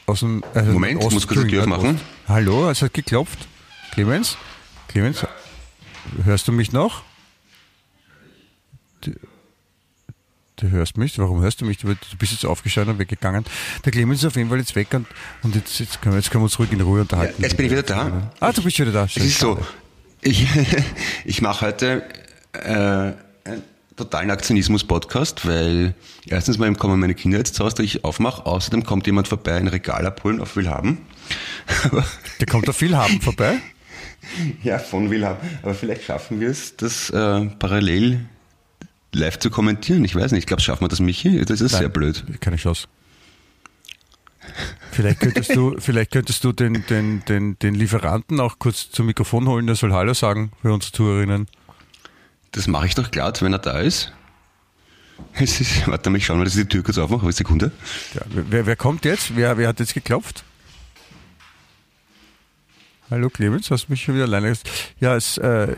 [0.07, 1.99] aus dem äh, Moment, Ost, muss kurz die Tür machen.
[2.27, 3.47] Hallo, es hat geklopft.
[3.91, 4.37] Clemens?
[4.87, 5.25] Clemens,
[6.23, 7.03] hörst du mich noch?
[9.01, 9.11] Du,
[10.57, 11.17] du hörst mich?
[11.19, 11.77] Warum hörst du mich?
[11.77, 13.45] Du bist jetzt aufgestanden und weggegangen.
[13.85, 15.05] Der Clemens ist auf jeden Fall jetzt weg und,
[15.43, 17.41] und jetzt, jetzt, können wir, jetzt können wir uns ruhig in Ruhe unterhalten.
[17.41, 18.31] Ja, jetzt bin ich wieder da.
[18.39, 19.07] Ah, du bist wieder da.
[19.07, 19.59] Schön, es ist so,
[20.21, 20.47] ich,
[21.25, 22.03] ich mache heute
[22.53, 23.13] äh,
[24.03, 25.93] totalen Aktionismus-Podcast, weil
[26.25, 29.67] erstens mal kommen meine Kinder jetzt zu Hause, ich aufmache, außerdem kommt jemand vorbei, ein
[29.67, 30.99] Regal abholen auf Willhaben.
[32.39, 33.57] Der kommt auf Willhaben vorbei?
[34.63, 35.39] Ja, von Willhaben.
[35.63, 38.19] Aber vielleicht schaffen wir es, das äh, parallel
[39.13, 40.05] live zu kommentieren.
[40.05, 41.43] Ich weiß nicht, ich glaube, schaffen wir das, Michi?
[41.43, 42.23] Das ist Nein, sehr blöd.
[42.39, 42.87] Keine Chance.
[44.91, 49.47] Vielleicht könntest du, vielleicht könntest du den, den, den, den Lieferanten auch kurz zum Mikrofon
[49.47, 51.47] holen, der soll Hallo sagen für unsere Zuhörerinnen.
[52.51, 54.11] Das mache ich doch glatt, wenn er da ist.
[55.33, 57.23] Es ist, warte mal, ich schaue mal, dass ich die Tür kurz aufmache.
[57.23, 57.71] Eine Sekunde.
[58.13, 59.35] Ja, wer, wer kommt jetzt?
[59.35, 60.43] Wer, wer hat jetzt geklopft?
[63.09, 64.53] Hallo Clemens, hast du mich schon wieder alleine
[64.99, 65.75] Ja, es, äh,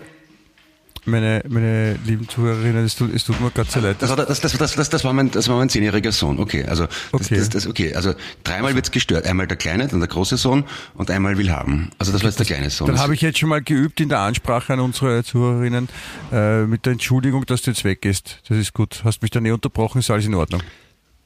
[1.05, 3.97] meine, meine lieben Zuhörerinnen, es tut, es tut mir Gott sehr leid.
[3.99, 6.39] Das, das, das, das, das, das, war mein, das war mein zehnjähriger Sohn.
[6.39, 7.37] Okay, also okay.
[7.37, 8.13] Das, das, okay, also
[8.43, 9.25] dreimal wird's gestört.
[9.25, 10.63] Einmal der kleine, dann der große Sohn
[10.95, 11.91] und einmal will haben.
[11.99, 12.87] Also das war jetzt der kleine Sohn.
[12.87, 15.89] Dann habe ich jetzt schon mal geübt in der Ansprache an unsere Zuhörerinnen
[16.31, 18.39] äh, mit der Entschuldigung, dass du jetzt weg bist.
[18.47, 19.01] Das ist gut.
[19.03, 20.61] Hast mich dann eh unterbrochen, ist alles in Ordnung.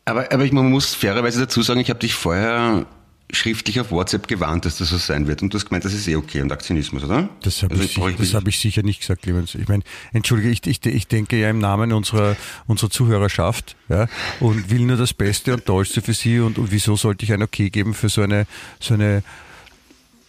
[0.05, 2.85] Aber, aber ich, man muss fairerweise dazu sagen, ich habe dich vorher
[3.31, 5.41] schriftlich auf WhatsApp gewarnt, dass das so sein wird.
[5.41, 7.29] Und du hast gemeint, das ist eh okay und Aktionismus, oder?
[7.41, 9.55] Das habe also ich, ich, das hab ich sicher nicht gesagt, Clemens.
[9.55, 12.37] Ich meine, entschuldige, ich, ich, ich denke ja im Namen unserer,
[12.67, 14.07] unserer Zuhörerschaft ja,
[14.39, 16.39] und will nur das Beste und Tollste für sie.
[16.39, 18.47] Und, und wieso sollte ich ein Okay geben für so eine,
[18.79, 19.23] so eine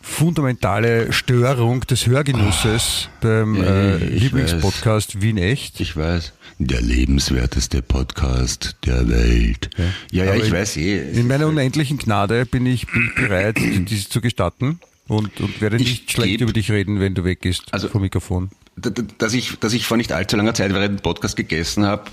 [0.09, 5.81] fundamentale Störung des Hörgenusses oh, beim ja, äh, Lieblingspodcast Wien Echt?
[5.81, 6.33] Ich weiß.
[6.59, 9.71] Der lebenswerteste Podcast der Welt.
[10.11, 11.13] Ja, ja, ja ich weiß eh.
[11.13, 16.11] In meiner unendlichen Gnade bin ich, bereit, dies zu gestatten und, und werde nicht ich
[16.11, 18.51] schlecht über dich reden, wenn du weg bist also, vom Mikrofon.
[18.77, 22.05] Dass ich, dass ich vor nicht allzu langer Zeit während dem Podcast gegessen habe,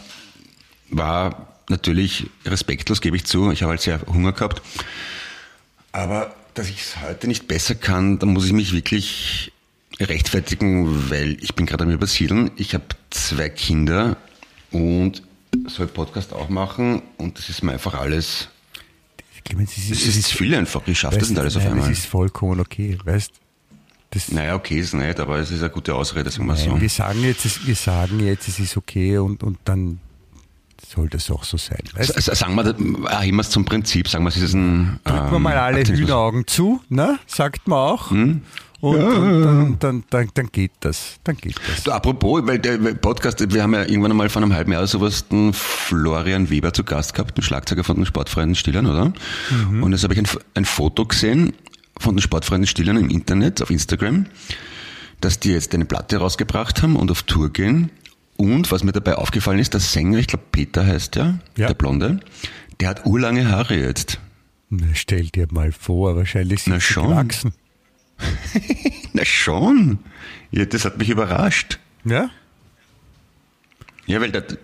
[0.89, 3.51] war natürlich respektlos, gebe ich zu.
[3.51, 4.61] Ich habe halt sehr Hunger gehabt.
[5.91, 9.51] Aber dass ich es heute nicht besser kann, da muss ich mich wirklich
[9.99, 12.51] rechtfertigen, weil ich bin gerade am Übersiedeln.
[12.57, 14.17] Ich habe zwei Kinder
[14.71, 15.21] und
[15.67, 18.49] soll Podcast auch machen und das ist mir einfach alles.
[19.45, 20.81] Clemens, es Das ist, ist viel einfach.
[20.87, 21.89] Ich schaffe das nicht alles auf nein, einmal.
[21.89, 23.31] Das ist vollkommen okay, weißt
[24.09, 26.79] das, Naja, okay ist nicht, aber es ist eine gute Ausrede, sagen wir so.
[26.79, 29.99] wir sagen jetzt, es- wir sagen jetzt, es ist okay und, und dann
[30.89, 31.79] soll das auch so sein.
[31.93, 32.13] Weißt?
[32.21, 34.99] Sagen wir, wir es zum Prinzip, sagen wir, es ist ein.
[35.03, 36.07] Drücken wir ähm, mal alle Aktivismus.
[36.07, 37.19] Hühneraugen zu, ne?
[37.27, 38.11] sagt man auch.
[38.11, 38.41] Hm?
[38.81, 41.15] Und, und dann, dann, dann, dann geht das.
[41.23, 41.83] Dann geht das.
[41.83, 45.27] Du, apropos, weil der Podcast, wir haben ja irgendwann einmal vor einem halben Jahr sowas
[45.27, 49.13] den Florian Weber zu Gast gehabt, den Schlagzeuger von den Sportfreien Stillern, oder?
[49.69, 49.81] Mhm.
[49.81, 51.53] Und jetzt habe ich ein, ein Foto gesehen
[51.97, 54.27] von den Sportfreien Stillern im Internet, auf Instagram,
[55.21, 57.89] dass die jetzt eine Platte rausgebracht haben und auf Tour gehen.
[58.37, 61.67] Und was mir dabei aufgefallen ist, der Sänger, ich glaube Peter heißt der, Ja.
[61.67, 62.19] der Blonde,
[62.79, 64.19] der hat urlange Haare jetzt.
[64.69, 67.09] Na, stell dir mal vor, wahrscheinlich sind Na sie schon.
[67.09, 67.53] gewachsen.
[69.13, 69.99] Na schon.
[70.51, 71.79] Ja, das hat mich überrascht.
[72.03, 72.29] Ja?
[74.05, 74.57] Ja, weil der, der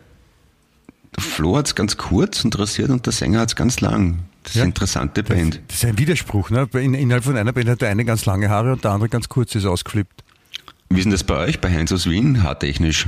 [1.19, 4.19] Flo hat es ganz kurz und rasiert und der Sänger hat es ganz lang.
[4.43, 4.63] Das ist Ja.
[4.63, 5.61] eine interessante Band.
[5.67, 6.49] Das ist ein Widerspruch.
[6.49, 6.67] Ne?
[6.73, 9.29] In, innerhalb von einer Band hat der eine ganz lange Haare und der andere ganz
[9.29, 10.23] kurz ist ausgeflippt.
[10.89, 13.07] Wie ist denn das bei euch, bei Heinz aus Wien, haartechnisch?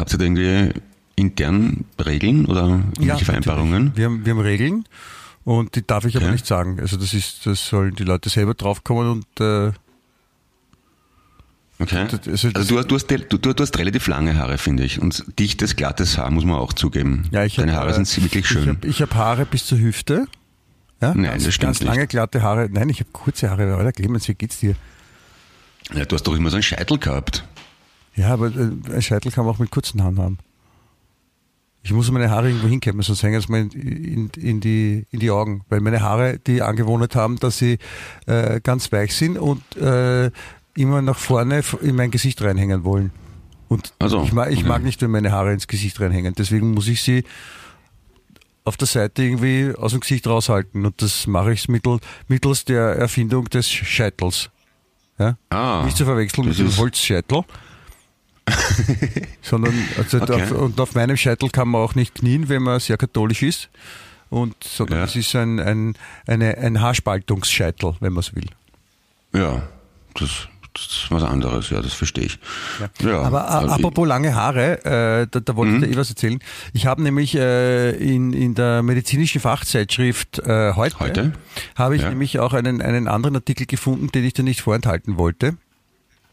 [0.00, 0.80] Habt ihr da irgendwie
[1.16, 3.84] intern Regeln oder irgendwelche Vereinbarungen?
[3.86, 3.96] natürlich.
[3.98, 4.84] Wir haben, wir haben Regeln
[5.44, 6.32] und die darf ich aber Okay.
[6.32, 6.80] nicht sagen.
[6.80, 9.72] Also das ist, das sollen die Leute selber draufkommen und äh,
[11.78, 12.06] Okay.
[12.26, 15.00] Also Also du, hast- du, hast, du, du, hast relativ lange Haare, finde ich.
[15.00, 17.28] Und dichtes, glattes Haar muss man auch zugeben.
[17.30, 18.68] ja, ich Deine hab, Haare äh, sind wirklich Ich schön.
[18.68, 20.26] habe ich hab Haare bis zur Hüfte.
[21.00, 22.10] Ja, Nein, ganz, das stimmt ganz lange nicht.
[22.10, 22.68] glatte Haare.
[22.70, 23.74] Nein, ich habe kurze Haare.
[23.74, 24.74] Alter, Clemens, wie geht's dir?
[25.94, 27.44] ja, du hast doch immer so einen Scheitel gehabt.
[28.16, 30.38] Ja, aber äh, ein Scheitel kann man auch mit kurzen Haaren haben.
[31.82, 35.20] Ich muss meine Haare irgendwo hinkämmen, sonst hängen sie mir in, in, in, die, in
[35.20, 35.62] die Augen.
[35.70, 37.78] Weil meine Haare die Angewohnheit haben, dass sie
[38.26, 40.30] äh, ganz weich sind und äh,
[40.76, 43.12] immer nach vorne in mein Gesicht reinhängen wollen.
[43.68, 44.68] Und Also, ich, mag, ich okay.
[44.68, 46.34] mag nicht, wenn meine Haare ins Gesicht reinhängen.
[46.36, 47.24] Deswegen muss ich sie
[48.64, 50.84] auf der Seite irgendwie aus dem Gesicht raushalten.
[50.84, 54.50] Und das mache ich mittel, mittels der Erfindung des Scheitels.
[55.18, 55.38] Ja?
[55.48, 57.42] Ah, Nicht zu verwechseln mit dem Holzscheitel.
[59.42, 60.42] sondern also Okay.
[60.42, 63.68] auf, und auf meinem Scheitel kann man auch nicht knien, wenn man sehr katholisch ist.
[64.28, 65.04] Und sondern Ja.
[65.04, 65.94] es ist ein, ein,
[66.26, 68.46] eine, ein Haarspaltungsscheitel, wenn man es will.
[69.34, 69.62] Ja,
[70.14, 72.38] das, das ist was anderes, ja, das verstehe ich.
[73.02, 73.22] Ja.
[73.22, 76.38] Aber äh, also- apropos lange Haare, äh, da, da wollte ich dir eh was erzählen.
[76.72, 81.32] Ich habe nämlich äh, in, in der medizinischen Fachzeitschrift äh, heute, Heute?
[81.74, 82.08] habe ich Ja.
[82.10, 85.56] nämlich auch einen, einen anderen Artikel gefunden, den ich dir nicht vorenthalten wollte.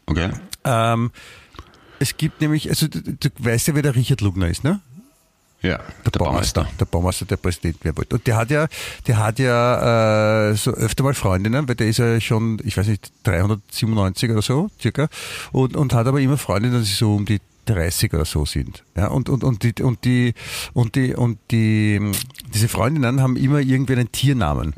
[0.06, 0.30] Okay.
[0.64, 1.10] Ähm,
[1.98, 4.80] es gibt nämlich, also du, du weißt ja, wer der Richard Lugner ist, ne?
[5.60, 6.68] Ja, der, Baumeister.
[6.78, 8.14] Der Baumeister, der Präsident werden wollte.
[8.14, 8.68] Und der hat ja,
[9.08, 12.86] der hat ja äh, so öfter mal Freundinnen, weil der ist ja schon, ich weiß
[12.86, 15.08] nicht, 397 oder so, circa,
[15.50, 18.84] und, und hat aber immer Freundinnen, die so um die 30 oder so sind.
[18.96, 20.34] Ja, und, und, und die, und die,
[20.74, 22.00] und die, und die,
[22.54, 24.74] diese Freundinnen haben immer irgendwie einen Tiernamen.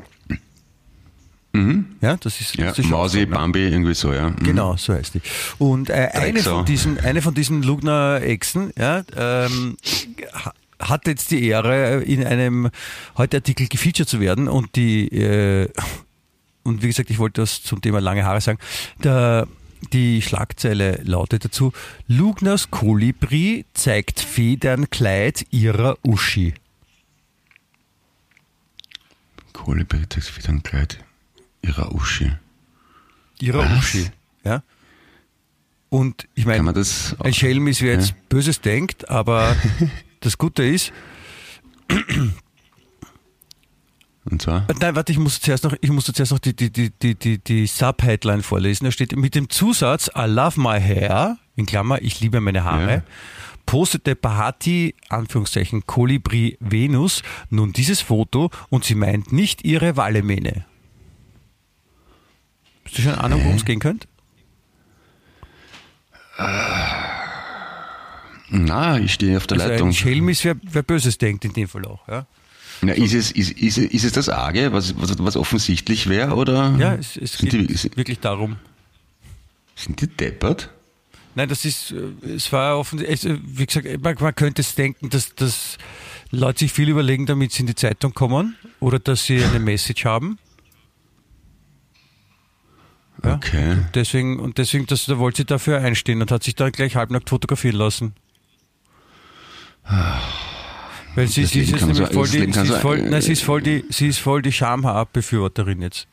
[2.01, 3.27] Ja, das ist, Ja, das ist Mausi, so, ne?
[3.27, 4.29] Bambi, irgendwie so, ja.
[4.29, 4.35] Mhm.
[4.37, 5.21] Genau, so heißt die.
[5.57, 9.75] Und äh, eine, von diesen, eine von diesen Lugner-Echsen ja, ähm,
[10.33, 12.69] ha- hat jetzt die Ehre, in einem
[13.17, 15.69] heute Artikel gefeatured zu werden und die äh,
[16.63, 18.59] und wie gesagt, ich wollte das zum Thema lange Haare sagen.
[19.03, 19.47] Der,
[19.93, 21.73] die Schlagzeile lautet dazu:
[22.07, 26.53] Lugners Kolibri zeigt Federnkleid ihrer Uschi.
[29.53, 30.53] Kolibri trägt wieder
[31.61, 32.31] ihrer Uschi.
[33.39, 33.77] Ihrer Was?
[33.79, 34.07] Uschi.
[34.43, 34.63] Ja.
[35.89, 36.73] Und ich meine.
[37.19, 39.55] Ein Schelm ist, wer jetzt Böses denkt, aber
[40.21, 40.91] das Gute ist,
[44.23, 44.67] Und zwar?
[44.79, 47.37] nein, warte, ich muss zuerst noch, ich muss zuerst noch die, die, die, die, die,
[47.39, 48.85] die Subheadline vorlesen.
[48.85, 52.91] Da steht mit dem Zusatz I love my hair, in Klammer, ich liebe meine Haare,
[52.97, 53.03] Ja.
[53.65, 60.65] postete Bahati, Anführungszeichen, Kolibri Venus, nun dieses Foto und sie meint nicht ihre Wallemähne.
[62.91, 64.05] Hast du schon Ahnung, worum es gehen könnte?
[68.49, 69.89] Na, ich stehe auf der Also Leitung.
[69.89, 72.05] ein Schelm ist, wer, wer Böses denkt, in dem Fall auch.
[72.09, 72.27] Ja,
[72.81, 76.75] Na, ist, es, ist, ist, ist es das Arge, was, was, was offensichtlich wäre, oder
[76.77, 78.57] ja es, es geht die, wirklich darum.
[79.75, 80.69] sind die deppert?
[81.35, 85.33] Nein, das ist, äh, es war offensichtlich, wie gesagt, man, man könnte es denken, dass,
[85.35, 85.77] dass
[86.31, 90.03] Leute sich viel überlegen, damit sie in die Zeitung kommen oder dass sie eine Message
[90.03, 90.39] haben.
[93.23, 93.35] Ja.
[93.35, 93.77] Okay.
[93.93, 97.29] Deswegen, und deswegen, das, da wollte sie dafür einstehen und hat sich da gleich halbnackt
[97.29, 98.13] fotografieren lassen.
[101.15, 103.21] Weil sie, sie, ist jetzt nämlich voll die, Leben kann sie, ist so- voll, nein,
[103.21, 106.07] sie ist voll die, sie ist voll die Schamhaar-Befürworterin jetzt.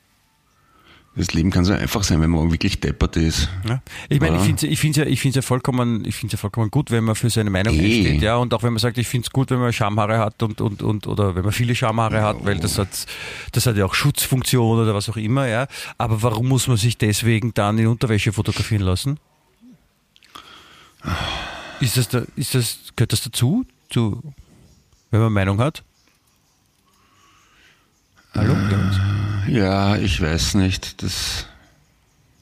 [1.18, 3.48] Das Leben kann so einfach sein, wenn man wirklich deppert ist.
[3.68, 3.82] Ja.
[4.08, 6.38] Ich meine, ich finde es ich find's ja, ich find's ja, vollkommen, ich find's ja
[6.38, 7.78] vollkommen gut, wenn man für seine Meinung Eh.
[7.78, 10.40] einsteht, ja, und auch wenn man sagt, ich finde es gut, wenn man Schamhaare hat
[10.44, 12.88] und, und, und oder wenn man viele Schamhaare hat, weil das hat,
[13.50, 15.66] das hat ja auch Schutzfunktion oder was auch immer, ja.
[15.98, 19.18] Aber warum muss man sich deswegen dann in Unterwäsche fotografieren lassen?
[21.80, 24.22] Ist das, da, ist das, gehört das dazu, zu,
[25.10, 25.82] wenn man Meinung hat?
[28.34, 28.54] Hallo?
[28.68, 29.17] Clemens?
[29.48, 31.02] Ja, ich weiß nicht.
[31.02, 31.46] Das,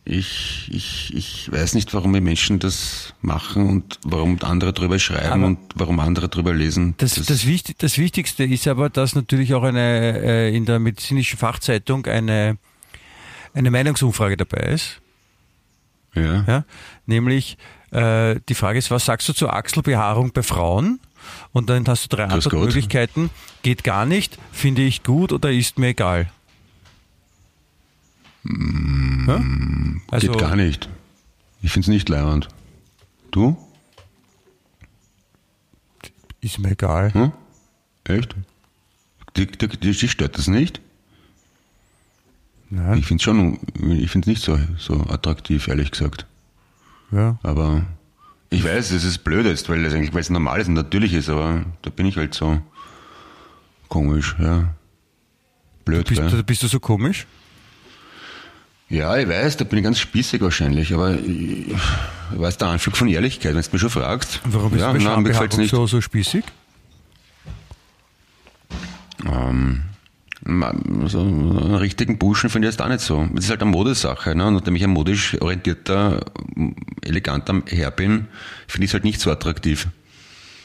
[0.04, 5.32] ich, ich, ich weiß nicht, warum die Menschen das machen und warum andere drüber schreiben
[5.32, 6.94] Aber- und warum andere drüber lesen.
[6.98, 11.38] Das, das, Wichtig, das Wichtigste ist aber, dass natürlich auch eine äh, in der medizinischen
[11.38, 12.58] Fachzeitung eine,
[13.54, 15.00] eine Meinungsumfrage dabei ist.
[16.14, 16.44] ja.
[16.46, 16.64] Ja?
[17.06, 17.56] Nämlich
[17.90, 21.00] äh, die Frage ist, was sagst du zur Achselbehaarung bei Frauen?
[21.52, 22.24] Und dann hast du drei.
[22.24, 23.30] Antwortmöglichkeiten.
[23.62, 26.30] Geht gar nicht, finde ich gut oder ist mir egal.
[29.26, 29.44] Ja?
[30.10, 30.88] Also, Geht gar nicht.
[31.62, 32.48] Ich finde es nicht leibend.
[33.30, 33.56] Du?
[36.40, 37.12] Ist mir egal.
[37.12, 37.32] Hm?
[38.04, 38.34] Echt?
[39.36, 40.80] Die, die, die stört das nicht?
[42.70, 42.98] Nein.
[42.98, 46.26] Ich finde es schon, ich finde es nicht so, so attraktiv, ehrlich gesagt.
[47.10, 47.38] Ja.
[47.42, 47.84] Aber
[48.50, 51.12] ich weiß, es ist blöd jetzt, weil es eigentlich, weil es normal ist und natürlich
[51.12, 52.60] ist, aber da bin ich halt so
[53.88, 54.74] komisch, ja.
[55.84, 56.30] Blöd, Bist, gell?
[56.30, 57.26] du, bist du so komisch?
[58.88, 61.74] Ja, ich weiß, da bin ich ganz spießig wahrscheinlich, aber ich,
[62.30, 64.40] weiß der Anflug von Ehrlichkeit, wenn du mir schon fragst.
[64.44, 65.70] Warum bist ja, du nein, mir nicht.
[65.70, 66.44] so, so spießig?
[69.24, 69.82] Ähm,
[71.06, 73.26] so einen richtigen Burschen finde ich jetzt auch nicht so.
[73.34, 74.46] Das ist halt eine Modesache, ne?
[74.46, 76.24] Und nachdem ich ein modisch orientierter,
[77.02, 78.28] eleganter Herr bin,
[78.68, 79.88] finde ich es halt nicht so attraktiv.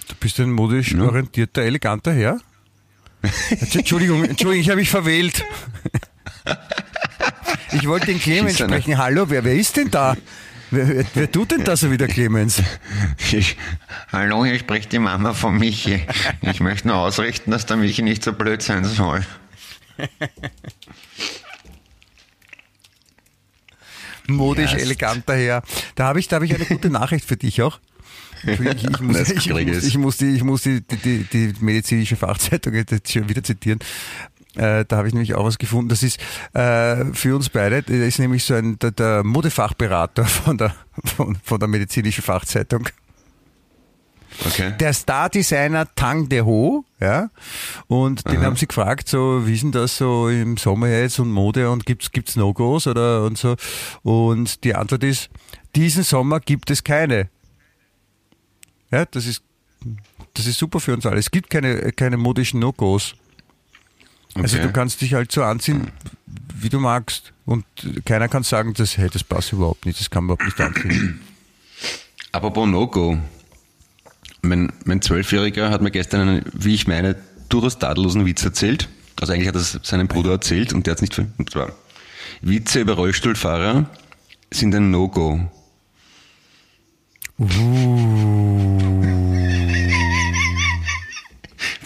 [0.10, 2.40] Du bist ein modisch orientierter, eleganter Herr?
[3.50, 5.44] Entschuldigung, Entschuldigung, ich habe mich verwählt.
[7.74, 8.98] Ich wollte den Clemens sprechen.
[8.98, 10.16] Hallo, wer, wer ist denn da?
[10.72, 12.62] Wer, wer, tut denn da so wieder, Clemens?
[13.32, 13.58] Ich,
[14.12, 16.06] hallo, hier spricht die Mama von Michi.
[16.42, 19.26] Ich möchte nur ausrichten, dass der Michi nicht so blöd sein soll.
[24.28, 24.84] Modisch, Yes.
[24.84, 25.64] eleganter Herr.
[25.96, 27.80] Da habe ich, da habe ich eine gute Nachricht für dich auch.
[28.44, 32.16] Ich, ich, muss, ich, krieg muss, ich muss die, ich muss die, die, die medizinische
[32.16, 33.80] Fachzeitung jetzt schon wieder zitieren.
[34.56, 35.90] Äh, da habe ich nämlich auch was gefunden.
[35.90, 36.20] Das ist
[36.54, 41.38] äh, für uns beide, der ist nämlich so ein der, der Modefachberater von der, von,
[41.44, 42.90] von der medizinischen Fachzeitung.
[44.46, 44.74] Okay.
[44.80, 47.30] Der Star-Designer Tang De Ho, ja,
[47.88, 48.46] und den Aha.
[48.46, 51.86] haben sie gefragt, so, wie ist denn das so im Sommer jetzt und Mode und
[51.86, 53.56] gibt's, gibt's No-Gos oder und so?
[54.04, 55.30] Und die Antwort ist,
[55.76, 57.30] diesen Sommer gibt es keine.
[58.90, 59.44] Ja, das ist,
[60.34, 61.20] das ist super für uns alle.
[61.20, 63.16] Es gibt keine, keine modischen No-Gos.
[64.36, 64.68] Also Okay.
[64.68, 65.92] du kannst dich halt so anziehen,
[66.56, 67.34] wie du magst.
[67.46, 67.66] Und
[68.06, 71.22] keiner kann sagen, das, hey, das passt überhaupt nicht, das kann man überhaupt nicht anziehen.
[72.32, 73.18] Apropos No-Go.
[74.42, 77.16] Mein, mein Zwölfjähriger hat mir gestern einen, wie ich meine,
[77.50, 78.88] durchaus tadellosen Witz erzählt.
[79.20, 81.50] Also eigentlich hat er es seinem Bruder erzählt und der hat es nicht ver- Und
[81.52, 81.74] zwar,
[82.42, 83.88] Witze über Rollstuhlfahrer
[84.52, 85.48] sind ein No-Go.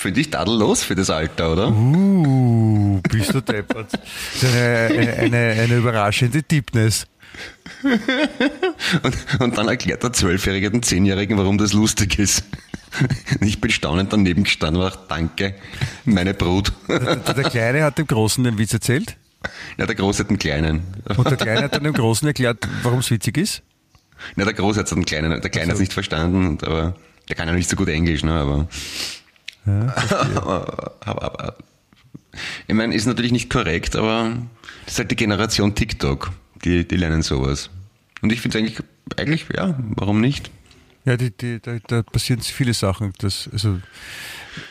[0.06, 1.72] Finde ich tadellos für das Alter, oder?
[1.72, 3.92] Uh, bist du deppert.
[3.92, 7.08] Das ist eine, eine, eine überraschende Deepness.
[9.02, 12.44] Und, und dann erklärt der Zwölfjährige den Zehnjährigen, warum das lustig ist.
[13.42, 15.56] Ich bin staunend daneben gestanden und dachte, danke,
[16.04, 16.72] meine Brut.
[16.88, 19.18] Der, der Kleine hat dem Großen den Witz erzählt
[19.80, 20.84] Ja, der Große hat den Kleinen.
[21.18, 23.64] und der Kleine hat dann dem Großen erklärt, warum es witzig ist.
[24.36, 26.96] Ja, der Große hat den Kleinen, der Kleine hat es nicht verstanden, aber
[27.28, 28.68] der kann ja nicht so gut Englisch, ne, aber.
[29.66, 31.56] Aber, aber, aber
[32.68, 34.38] ich meine, ist natürlich nicht korrekt, aber
[34.86, 36.32] das ist halt die Generation TikTok,
[36.64, 37.70] die, die lernen sowas.
[38.22, 38.80] Und ich finde es eigentlich,
[39.18, 40.52] eigentlich, ja, warum nicht?
[41.06, 43.14] Ja, die, die, da, da passieren viele Sachen.
[43.20, 43.80] Das, also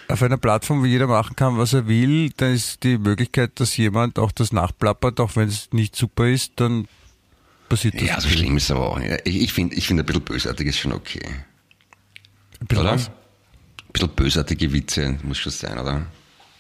[0.08, 3.76] auf einer Plattform, wo jeder machen kann, was er will, dann ist die Möglichkeit, dass
[3.76, 6.88] jemand auch das nachplappert, auch wenn es nicht super ist, dann
[7.68, 8.02] passiert das.
[8.02, 9.12] Ja, so schlimm ist es aber auch nicht.
[9.24, 11.22] Ich, ich finde, ich find, ein bisschen bösartig ist schon okay.
[12.60, 12.94] Ein bisschen Oder?
[12.94, 13.10] was?
[13.94, 16.02] Bisschen bösartige Witze muss schon sein, oder?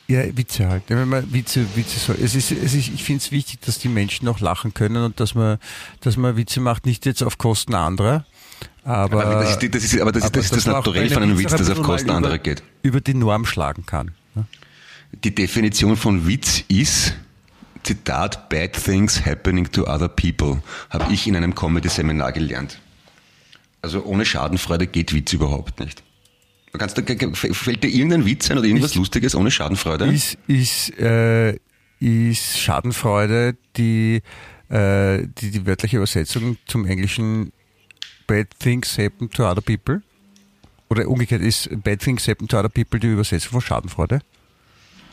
[0.06, 0.84] Ja, Witze halt.
[0.88, 2.16] Wenn man Witze, Witze soll.
[2.22, 5.18] Es ist, es ist, ich finde es wichtig, dass die Menschen auch lachen können und
[5.18, 5.58] dass man,
[6.00, 8.24] dass man Witze macht, nicht jetzt auf Kosten anderer.
[8.84, 11.38] Aber, Aber das ist, das ist, aber das, ist, das, ist das Naturell von einem
[11.38, 12.62] Witz das auf Kosten anderer geht.
[12.82, 14.12] Über die Norm schlagen kann.
[14.34, 14.46] ne?
[15.24, 17.14] Die Definition von Witz ist,
[17.82, 22.78] Zitat, bad things happening to other people, habe ich in einem Comedy-Seminar gelernt.
[23.82, 26.02] Also ohne Schadenfreude geht Witz überhaupt nicht.
[26.78, 27.02] Kannst du,
[27.34, 30.06] fällt dir irgendein Witz ein oder irgendwas ist, Lustiges ohne Schadenfreude?
[30.06, 31.56] Ist, ist, äh,
[32.00, 34.22] ist Schadenfreude die,
[34.68, 37.52] äh, die, die wörtliche Übersetzung zum Englischen
[38.26, 40.02] Bad things happen to other people?
[40.88, 44.20] Oder umgekehrt ist Bad things happen to other people die Übersetzung von Schadenfreude?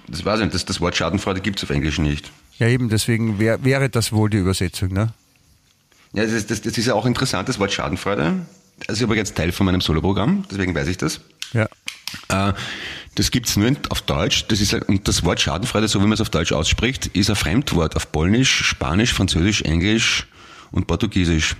[0.07, 2.31] Das weiß ich nicht, das, das Wort Schadenfreude gibt es auf Englisch nicht.
[2.57, 5.13] Ja, eben, deswegen wär, wäre das wohl die Übersetzung, ne?
[6.13, 8.45] Ja, das, das, das ist ja auch interessant, das Wort Schadenfreude.
[8.87, 11.21] Das ist übrigens Teil von meinem Soloprogramm, deswegen weiß ich das.
[11.53, 11.67] Ja.
[12.29, 12.53] Äh,
[13.15, 14.45] das gibt's nur auf Deutsch.
[14.47, 17.35] Das ist, und das Wort Schadenfreude, so wie man es auf Deutsch ausspricht, ist ein
[17.35, 20.27] Fremdwort auf Polnisch, Spanisch, Französisch, Englisch
[20.71, 21.55] und Portugiesisch.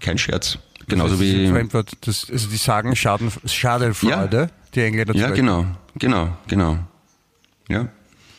[0.00, 0.58] Kein Scherz.
[0.88, 1.46] Genauso das ist wie.
[1.46, 1.92] Ein Fremdwort.
[2.02, 4.50] Das, also die sagen Schaden, Schadenfreude, ja.
[4.74, 5.14] die Engländer.
[5.14, 6.78] Ja, genau, genau, genau.
[7.68, 7.88] Ja.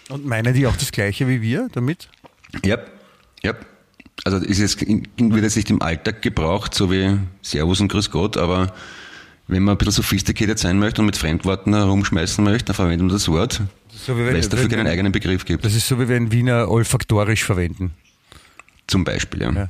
[0.10, 2.08] Und meinen die auch das Gleiche wie wir damit?
[2.64, 2.78] Ja,
[3.44, 3.54] ja.
[4.24, 8.38] Also ist es, wird jetzt nicht im Alltag gebraucht, so wie Servus und Grüß Gott,
[8.38, 8.74] aber
[9.48, 13.10] wenn man ein bisschen sophisticated sein möchte und mit Fremdworten herumschmeißen möchte, dann verwendet man
[13.14, 15.64] das Wort, so weil es dafür keinen eigenen Begriff gibt.
[15.64, 17.92] Das ist so, wie wir in Wiener olfaktorisch verwenden.
[18.88, 19.52] Zum Beispiel, ja.
[19.52, 19.70] ja.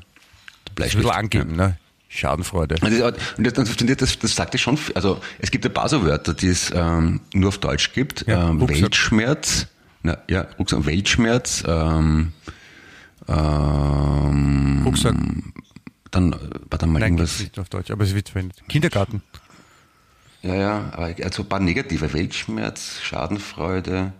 [0.75, 1.67] Das ein bisschen angeben, ja.
[1.67, 1.77] ne?
[2.09, 2.77] Schadenfreude.
[2.81, 6.33] Und das, das, das, das sagt ja schon, also es gibt ein paar so Wörter,
[6.33, 8.25] die es ähm, nur auf Deutsch gibt.
[8.27, 9.67] Ja, ähm, Weltschmerz,
[10.03, 12.31] na, ja, Rucksack, Weltschmerz, ähm,
[13.27, 15.15] ähm, Rucksack.
[16.11, 17.39] Dann war dann mal Nein, irgendwas.
[17.39, 18.61] Nicht auf Deutsch, aber es wird verwendet.
[18.69, 19.21] Kindergarten.
[20.41, 22.13] Ja, ja, aber also ein paar negative.
[22.13, 24.13] Weltschmerz, Schadenfreude.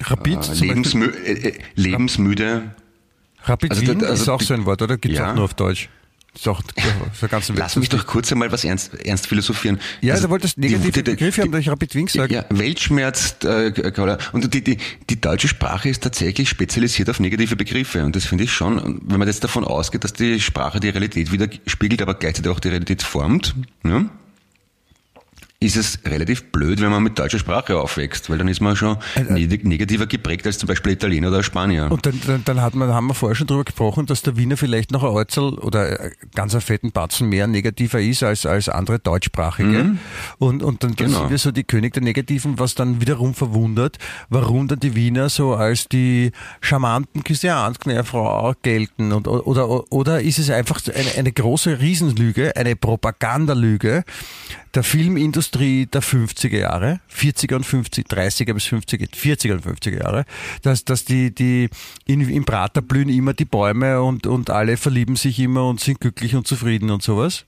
[0.00, 2.74] Rapid, äh, lebensmü äh, äh, lebensmüde.
[3.44, 4.96] Rapid also, Wien also, ist auch so ein Wort, oder?
[4.96, 5.30] Gibt es ja.
[5.30, 5.88] auch nur auf Deutsch.
[6.34, 6.62] Ist auch
[7.12, 9.78] so ganz Lass mich doch kurz einmal was ernst, ernst philosophieren.
[10.00, 12.32] Ja, also, du wolltest negative Begriffe haben, durch Rapid Wien gesagt.
[12.32, 13.70] Ja, Weltschmerz, äh,
[14.32, 14.78] und die, die,
[15.10, 18.04] die deutsche Sprache ist tatsächlich spezialisiert auf negative Begriffe.
[18.04, 21.32] Und das finde ich schon, wenn man jetzt davon ausgeht, dass die Sprache die Realität
[21.32, 23.54] widerspiegelt, aber gleichzeitig auch die Realität formt,
[23.84, 24.06] ja,
[25.62, 28.96] ist es relativ blöd, wenn man mit deutscher Sprache aufwächst, weil dann ist man schon
[29.14, 29.58] äh, äh.
[29.62, 31.90] negativer geprägt als zum Beispiel Italiener oder Spanier.
[31.90, 34.56] Und dann, dann, dann hat man, haben wir vorher schon darüber gesprochen, dass der Wiener
[34.56, 38.98] vielleicht noch ein Orzel oder ganz einen fetten Batzen mehr negativer ist als, als andere
[38.98, 39.84] deutschsprachige.
[39.84, 39.98] Mhm.
[40.38, 41.20] Und, und dann, genau.
[41.20, 43.98] sind wir so die König der Negativen, was dann wiederum verwundert,
[44.28, 49.12] warum dann die Wiener so als die charmanten Christiansknärfrau gelten.
[49.12, 54.04] Und, oder, oder ist es einfach eine, eine große Riesenlüge, eine Propagandalüge,
[54.74, 60.24] der Filmindustrie der 50er Jahre, 40er und 50, 30er bis 50er, 40er und 50er Jahre,
[60.62, 61.68] dass, dass die, die
[62.06, 66.00] in, im Prater blühen immer die Bäume und, und alle verlieben sich immer und sind
[66.00, 67.44] glücklich und zufrieden und sowas?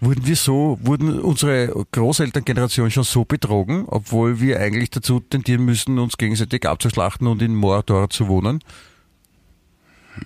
[0.00, 5.98] Wurden wir so, wurden unsere Großelterngeneration schon so betrogen, obwohl wir eigentlich dazu tendieren müssen,
[5.98, 8.60] uns gegenseitig abzuschlachten und in Mordor zu wohnen?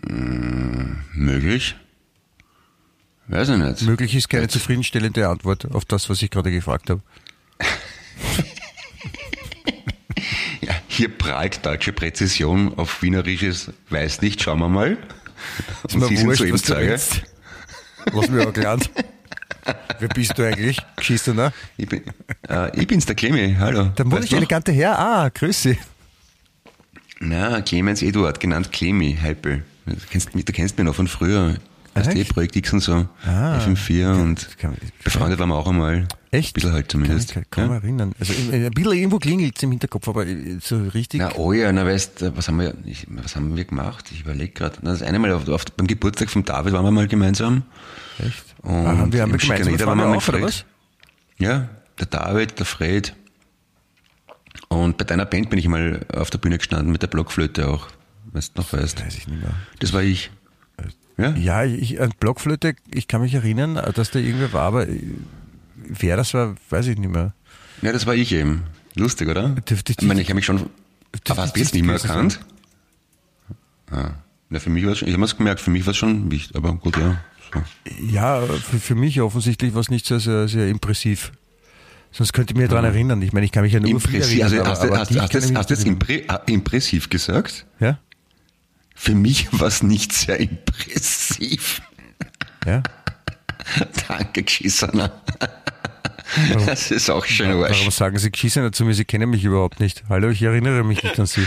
[0.06, 1.76] Hm, möglich.
[3.32, 3.82] Weiß ich nicht.
[3.82, 7.00] Möglich ist keine zufriedenstellende Antwort auf das, was ich gerade gefragt habe.
[10.60, 14.42] ja, hier prahlt deutsche Präzision auf wienerisches Weiß nicht.
[14.42, 14.98] Schauen wir mal.
[15.88, 17.00] Ist Und Sie sind soeben Zeuge.
[18.12, 18.90] Lass mich auch gelernt.
[19.98, 20.76] Wer bist du eigentlich?
[20.96, 21.54] Geschissener?
[21.78, 22.02] Ich, bin,
[22.50, 23.58] äh, ich bin's, der Clemens.
[23.58, 23.84] Hallo.
[23.96, 24.98] Der monatlich elegante Herr.
[24.98, 25.78] Ah, grüß Sie.
[27.18, 29.64] Na, Clemens Eduard, genannt Clemi, Heipel.
[29.86, 31.56] Du kennst, du kennst mich noch von früher.
[31.94, 36.08] Du, Projekt X und so, ah, FM4 und kann, befreundet waren wir auch einmal.
[36.30, 36.50] Echt?
[36.50, 37.34] Ein bisschen halt zumindest.
[37.34, 37.76] Kann, kann, kann ja.
[37.76, 38.12] erinnern.
[38.18, 40.24] Also ein bisschen irgendwo klingelt es im Hinterkopf, aber
[40.60, 41.20] so richtig.
[41.20, 42.74] Na, oh ja, na weißt was haben wir,
[43.08, 44.06] was haben wir gemacht?
[44.10, 44.78] Ich überlege gerade.
[44.82, 47.64] Das eine Mal auf, auf, beim Geburtstag von David waren wir mal gemeinsam.
[48.18, 48.42] Echt?
[48.62, 50.64] Und ah, wir haben wir gemeinsam waren wir mal auf, oder was?
[51.36, 51.68] Ja,
[51.98, 53.14] der David, der Fred.
[54.68, 57.88] Und bei deiner Band bin ich mal auf der Bühne gestanden mit der Blockflöte auch.
[58.32, 59.04] Weißt du noch, weißt?
[59.04, 59.52] Weiß ich nicht mehr.
[59.80, 60.30] Das war ich.
[61.18, 64.86] Ja, ja ich, an Blockflöte, ich kann mich erinnern, dass da irgendwer war, aber
[65.76, 67.34] wer das war, weiß ich nicht mehr.
[67.82, 68.62] Ja, das war ich eben.
[68.94, 69.56] Lustig, oder?
[69.68, 70.68] Ich, meine, ich habe mich schon.
[71.28, 72.40] Aber hast du jetzt nicht mehr erkannt?
[73.90, 74.10] Ah.
[74.50, 76.56] Ja, für mich war schon, ich habe es gemerkt, für mich war es schon wichtig,
[76.56, 77.22] aber gut, ja.
[77.52, 77.62] So.
[78.10, 81.32] Ja, für, für mich offensichtlich war es nicht sehr, sehr, sehr impressiv.
[82.10, 83.22] Sonst könnte ich mich daran erinnern.
[83.22, 84.66] Ich meine, ich kann mich ja nur impressiv, erinnern.
[84.66, 87.66] Also hast, du, hast, hast, hast du jetzt impre, impressiv gesagt?
[87.80, 87.98] Ja.
[89.02, 91.82] Für mich war es nicht sehr impressiv.
[92.64, 92.84] Ja.
[94.06, 95.20] Danke, Geschissener.
[96.66, 98.94] Das ist auch schön warum, warum sagen Sie Geschissener zu mir?
[98.94, 100.04] Sie kennen mich überhaupt nicht.
[100.08, 101.44] Hallo, ich erinnere mich nicht an Sie.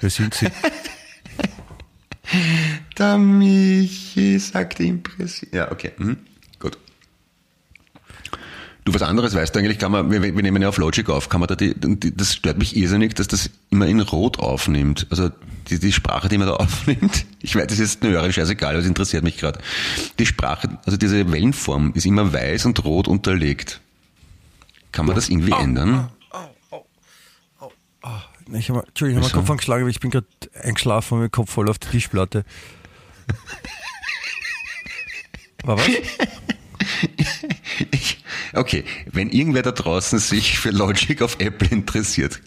[0.00, 0.48] Wer sind Sie?
[2.98, 5.48] Der Michi sagt impressiv.
[5.50, 5.92] Ja, okay.
[5.96, 6.18] Mhm.
[8.84, 11.28] Du, was anderes weißt du eigentlich, kann man, wir, wir nehmen ja auf Logic auf,
[11.28, 15.06] kann man da die, die, das stört mich irrsinnig, dass das immer in Rot aufnimmt.
[15.10, 15.30] Also
[15.68, 19.24] die, die Sprache, die man da aufnimmt, ich weiß, das ist eine scheißegal, das interessiert
[19.24, 19.60] mich gerade.
[20.18, 23.80] Die Sprache, also diese Wellenform ist immer weiß und rot unterlegt.
[24.90, 26.10] Kann man das irgendwie ändern?
[28.52, 30.26] Ich habe Entschuldigung, ich habe meinen Kopf angeschlagen, aber ich bin gerade
[30.62, 32.44] eingeschlafen und mein Kopf voll auf die Tischplatte.
[35.64, 35.86] War was?
[37.90, 38.18] Ich,
[38.54, 42.40] okay, wenn irgendwer da draußen sich für Logic auf Apple interessiert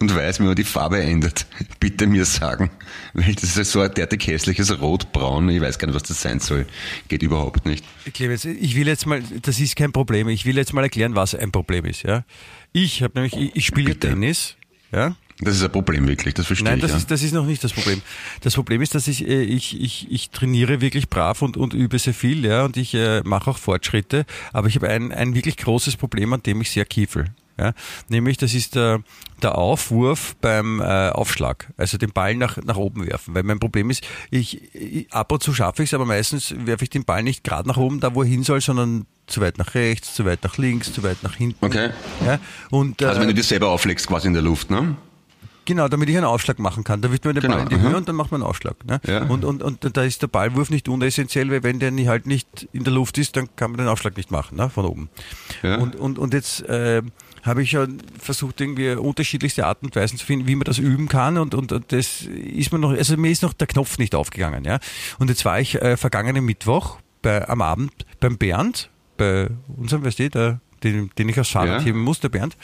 [0.00, 1.46] und weiß, wie man die Farbe ändert,
[1.80, 2.70] bitte mir sagen.
[3.12, 6.40] Weil das ist so ein derartig hässliches Rot-Braun, ich weiß gar nicht, was das sein
[6.40, 6.66] soll.
[7.08, 7.84] Geht überhaupt nicht.
[8.12, 11.34] Clemens, ich will jetzt mal, das ist kein Problem, ich will jetzt mal erklären, was
[11.34, 12.02] ein Problem ist.
[12.02, 12.24] Ja?
[12.72, 14.56] Ich habe nämlich, ich, ich spiele Tennis.
[14.92, 15.16] Ja?
[15.44, 16.82] Das ist ein Problem wirklich, das verstehe Nein, ich.
[16.82, 16.98] Nein, das, ja.
[16.98, 18.02] ist, das ist noch nicht das Problem.
[18.40, 21.98] Das Problem ist, dass ich, äh, ich, ich, ich trainiere wirklich brav und, und übe
[21.98, 25.56] sehr viel, ja, und ich äh, mache auch Fortschritte, aber ich habe ein, ein wirklich
[25.56, 27.26] großes Problem, an dem ich sehr kiefel.
[27.56, 27.72] Ja,
[28.08, 29.00] nämlich das ist der,
[29.40, 33.32] der Aufwurf beim äh, Aufschlag, also den Ball nach, nach oben werfen.
[33.32, 36.82] Weil mein Problem ist, ich, ich ab und zu schaffe ich es, aber meistens werfe
[36.82, 39.58] ich den Ball nicht gerade nach oben, da wo er hin soll, sondern zu weit
[39.58, 41.64] nach rechts, zu weit nach links, zu weit nach hinten.
[41.64, 41.90] Okay.
[42.26, 42.40] Ja,
[42.70, 44.96] und, also wenn äh, du dir selber auflegst, quasi in der Luft, ne?
[45.66, 47.00] Genau, damit ich einen Aufschlag machen kann.
[47.00, 47.88] Da wirft man den Genau, Ball in die aha.
[47.88, 48.84] Höhe und dann macht man einen Aufschlag.
[48.84, 49.00] Ne?
[49.06, 49.22] Ja.
[49.24, 52.68] Und, und, und da ist der Ballwurf nicht unessentiell, weil wenn der nicht halt nicht
[52.72, 54.68] in der Luft ist, dann kann man den Aufschlag nicht machen, ne?
[54.68, 55.08] von oben.
[55.62, 55.76] Ja.
[55.78, 57.02] Und, und, und jetzt äh,
[57.42, 61.08] habe ich schon versucht, irgendwie unterschiedlichste Arten und Weisen zu finden, wie man das üben
[61.08, 61.38] kann.
[61.38, 64.64] Und, und, und das ist mir noch, also mir ist noch der Knopf nicht aufgegangen.
[64.64, 64.78] Ja?
[65.18, 70.18] Und jetzt war ich äh, vergangenen Mittwoch bei, am Abend beim Bernd, bei unserem, weißt
[70.18, 71.86] du, der, den, den ich aufs Fahrrad Ja.
[71.86, 72.56] heben muss, der Bernd.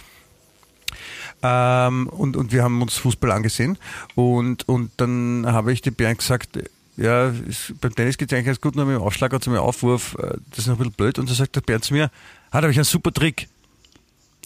[1.42, 3.78] Ähm, und, und wir haben uns Fußball angesehen
[4.14, 6.58] und, und dann habe ich dem Bernd gesagt,
[6.96, 9.56] ja, es, beim Tennis geht es eigentlich ganz gut, nur mit dem Aufschlag und mit
[9.56, 11.18] dem Aufwurf, äh, das ist noch ein bisschen blöd.
[11.18, 12.10] Und so sagt der Bernd zu mir,
[12.50, 13.48] ah, da habe ich einen super Trick.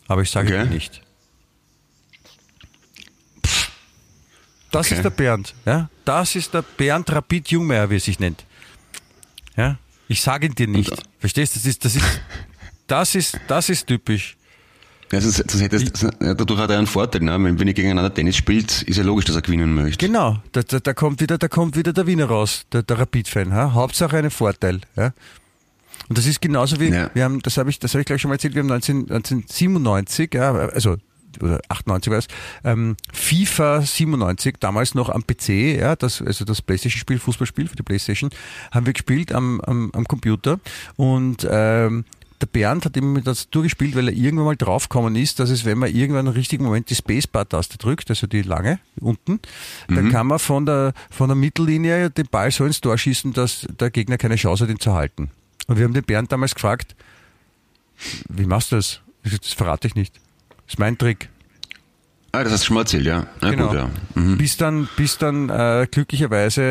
[0.06, 0.62] Aber ich sage Okay.
[0.64, 1.02] ihn nicht.
[4.70, 4.96] Das Okay.
[4.96, 5.88] ist der Bernd, ja.
[6.04, 8.44] Das ist der Bernd Rapid Jungmeier, wie er sich nennt.
[9.56, 9.78] Ja.
[10.08, 10.92] Ich sage ihn dir nicht.
[11.18, 11.60] Verstehst du?
[11.60, 12.20] Das ist, das ist,
[12.86, 14.36] das ist, das ist typisch.
[15.12, 17.32] Ja, sonst, sonst hättest, dadurch hat er einen Vorteil, ne?
[17.32, 20.04] wenn, wenn ihr gegeneinander Tennis spielt, ist ja logisch, dass er gewinnen möchte.
[20.06, 23.52] Genau, da, da, da, kommt wieder, da kommt wieder der Wiener raus, der, der Rapid-Fan.
[23.52, 23.72] Ha?
[23.74, 24.80] Hauptsache einen Vorteil.
[24.96, 25.12] Ja?
[26.08, 27.10] Und das ist genauso wie, Ja.
[27.14, 29.10] wir haben, das habe ich, das habe ich gleich schon mal erzählt, wir haben 19,
[29.10, 30.96] 1997, ja, also
[31.42, 32.26] oder 98 war es,
[32.62, 37.82] ähm, FIFA 97, damals noch am PC, ja, das, also das Playstation-Spiel, Fußballspiel für die
[37.82, 38.30] Playstation,
[38.70, 40.60] haben wir gespielt am, am, am Computer
[40.96, 42.04] und ähm,
[42.44, 45.78] der Bernd hat immer das durchgespielt, weil er irgendwann mal draufgekommen ist, dass es, wenn
[45.78, 49.40] man irgendwann im richtigen Moment die Spacebar-Taste drückt, also die lange unten,
[49.88, 53.66] dann kann man von der, von der Mittellinie den Ball so ins Tor schießen, dass
[53.80, 55.30] der Gegner keine Chance hat, ihn zu halten.
[55.68, 56.94] Und wir haben den Bernd damals gefragt,
[58.28, 59.00] wie machst du das?
[59.22, 60.14] Das verrate ich nicht.
[60.66, 61.30] Das ist mein Trick.
[62.32, 63.26] Ah, das hast du schon mal erzählt, ja.
[63.40, 63.68] Na Genau.
[63.68, 63.90] gut, ja.
[64.16, 64.36] Mhm.
[64.36, 66.62] Bis dann, bis dann äh, glücklicherweise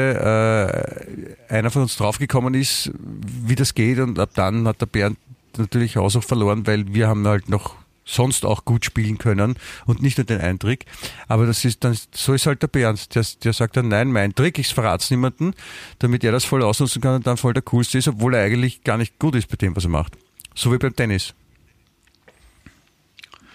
[1.50, 5.18] äh, einer von uns draufgekommen ist, wie das geht und ab dann hat der Bernd
[5.58, 7.76] natürlich auch verloren, weil wir haben halt noch
[8.06, 10.86] sonst auch gut spielen können und nicht nur den einen Trick.
[11.28, 14.36] Aber das ist dann, so ist halt der Bernd, der, der sagt dann, nein, mein
[14.36, 15.54] Trick, ich verrat's niemanden,
[16.00, 18.84] damit er das voll ausnutzen kann und dann voll der coolste ist, obwohl er eigentlich
[18.84, 20.18] gar nicht gut ist bei dem, was er macht.
[20.54, 21.34] So wie beim Tennis.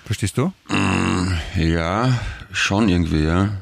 [0.06, 0.52] Verstehst du?
[1.56, 2.18] Ja,
[2.50, 3.60] schon irgendwie, ja.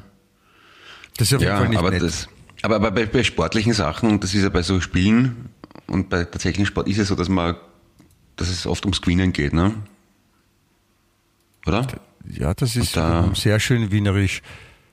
[1.17, 2.03] Das ist auf jeden Ja, Fall nicht aber, nett.
[2.03, 2.29] das,
[2.63, 5.49] aber, aber bei, bei sportlichen Sachen, und das ist ja bei so Spielen
[5.89, 7.57] und bei tatsächlichen Sport ist es so, dass man,
[8.37, 9.75] dass es oft ums Gewinnen geht, ne?
[11.67, 11.87] Oder?
[12.29, 14.43] Ja, das ist da- sehr schön wienerisch.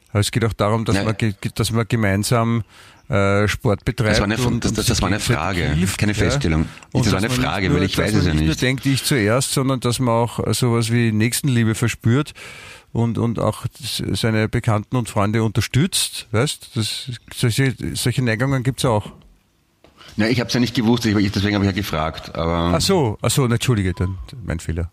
[0.09, 1.03] Aber es geht auch darum, dass, Ja.
[1.03, 1.15] man,
[1.55, 2.63] dass man gemeinsam
[3.09, 4.11] äh, Sport betreibt.
[4.11, 6.67] Das war eine- und, das- das- das war eine Frage, keine Feststellung.
[6.93, 8.39] Und Das war eine Frage, nur, weil ich weiß es ja nicht.
[8.41, 8.47] nicht.
[8.47, 12.33] nur denkt, ich zuerst, sondern dass man auch sowas wie Nächstenliebe verspürt
[12.93, 13.65] und, und auch
[14.13, 16.27] seine Bekannten und Freunde unterstützt.
[16.31, 16.69] Weißt?
[16.75, 19.11] Das, solche, solche Neigungen gibt's auch.
[20.17, 22.35] Ja, ich habe es ja nicht gewusst, ich, deswegen habe ich ja gefragt.
[22.35, 24.91] Aber Ach so, ach so, entschuldige, dann mein Fehler.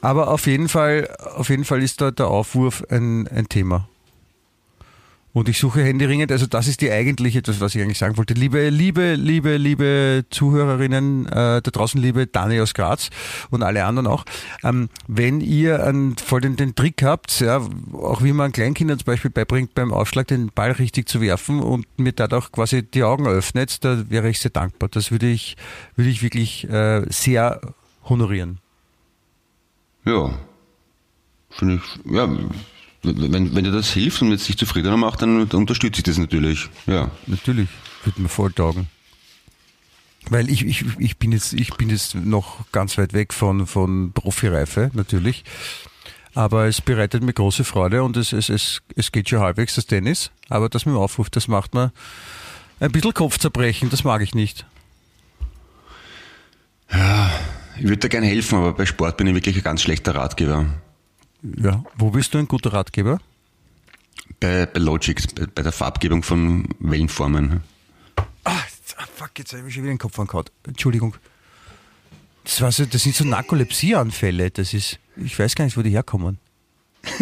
[0.00, 3.88] Aber auf jeden Fall, auf jeden Fall ist da der Aufwurf ein, ein Thema.
[5.34, 8.34] Und ich suche händeringend, also das ist die eigentliche, das, was ich eigentlich sagen wollte.
[8.34, 13.08] Liebe, liebe, liebe, liebe Zuhörerinnen äh, da draußen, liebe Dani aus Graz
[13.50, 14.26] und alle anderen auch,
[14.62, 19.06] ähm, wenn ihr einen, voll den, den Trick habt, ja, auch wie man Kleinkindern zum
[19.06, 23.26] Beispiel beibringt, beim Aufschlag den Ball richtig zu werfen und mir dadurch quasi die Augen
[23.26, 24.90] öffnet, da wäre ich sehr dankbar.
[24.90, 25.56] Das würde ich,
[25.96, 27.60] würde ich wirklich äh, sehr
[28.04, 28.58] honorieren.
[30.04, 30.38] ja,
[31.48, 32.28] finde ich, ja,
[33.02, 36.68] wenn, wenn dir das hilft und jetzt dich zufriedener macht, dann unterstütze ich das natürlich.
[36.86, 37.10] Ja.
[37.26, 37.68] Natürlich,
[38.04, 38.88] würde mir voll taugen.
[40.30, 44.12] Weil ich, ich, ich, bin jetzt, ich bin jetzt noch ganz weit weg von, von
[44.12, 45.44] Profireife, natürlich.
[46.34, 49.86] Aber es bereitet mir große Freude und es, es, es, es geht schon halbwegs das
[49.86, 50.30] Tennis.
[50.48, 51.92] Aber das mit dem Aufruf, das macht mir
[52.80, 54.64] ein bisschen Kopfzerbrechen, das mag ich nicht.
[57.78, 60.66] Ich würde dir gerne helfen, aber bei Sport bin ich wirklich ein ganz schlechter Ratgeber.
[61.42, 61.84] Ja.
[61.96, 63.20] Wo bist du ein guter Ratgeber?
[64.40, 67.62] Bei, bei Logic, bei, bei der Farbgebung von Wellenformen.
[68.44, 68.60] Ah,
[69.14, 70.46] fuck, jetzt habe ich schon wieder den Kopf angehauen.
[70.66, 71.16] Entschuldigung.
[72.44, 74.50] Das, war so, das sind so Narkolepsieanfälle.
[74.50, 76.38] Das ist, ich weiß gar nicht, wo die herkommen.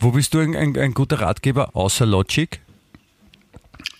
[0.00, 2.60] wo bist du ein, ein, ein guter Ratgeber außer Logic?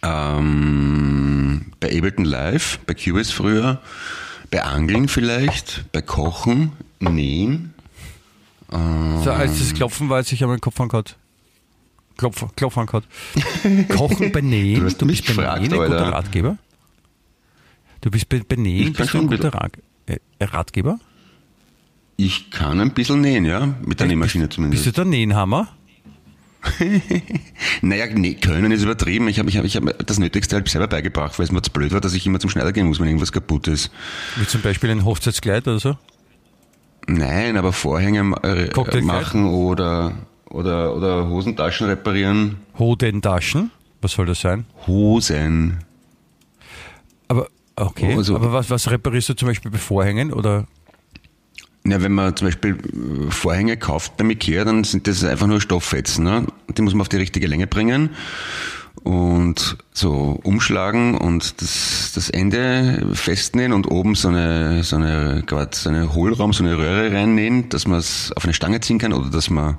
[0.03, 3.81] Ähm, bei Ableton Live, bei Cubase früher,
[4.53, 7.75] bei Angeln vielleicht, bei Kochen, Nähen.
[8.71, 11.17] So, als das Klopfen war, als ich einmal den Kopf angehaut.
[12.17, 13.05] Klopf, Klopf angehaut.
[13.89, 14.87] Kochen bei Nähen.
[14.87, 16.13] Du Du bist bei gefragt, Nähen ein guter Alter.
[16.13, 16.59] Ratgeber?
[18.03, 19.69] Du bist bei, bei Nähen bist du ein guter Ra
[20.07, 21.01] äh, Ratgeber?
[22.17, 24.87] Ich kann ein bisschen nähen, ja, mit der Nähmaschine Bist zumindest.
[24.87, 25.69] du der Nähenhammer?
[27.83, 29.29] Naja, nee, können ist übertrieben.
[29.29, 31.71] Ich habe ich hab, ich hab das Nötigste halt selber beigebracht, weil es mir zu
[31.71, 33.91] blöd war, dass ich immer zum Schneider gehen muss, wenn irgendwas kaputt ist.
[34.37, 35.97] Wie zum Beispiel ein Hochzeitskleid oder so?
[37.07, 40.13] Nein, aber Vorhänge äh, machen oder,
[40.51, 42.57] oder, oder Hosentaschen reparieren.
[42.79, 43.71] Hodentaschen?
[44.01, 44.65] Was soll das sein?
[44.87, 45.79] Hosen.
[47.29, 48.15] Aber, okay.
[48.17, 50.67] Also- aber was, was reparierst du zum Beispiel bei Vorhängen oder?
[51.85, 55.61] Ja, wenn man zum Beispiel äh, Vorhänge kauft beim Ikea, dann sind das einfach nur
[55.61, 56.25] Stofffetzen.
[56.25, 56.47] Ne?
[56.77, 58.11] Die muss man auf die richtige Länge bringen
[59.03, 65.89] und so umschlagen und das, das Ende festnähen und oben so eine, so eine, so
[65.89, 69.31] eine Hohlraum, so eine Röhre reinnähen, dass man es auf eine Stange ziehen kann oder
[69.31, 69.79] dass man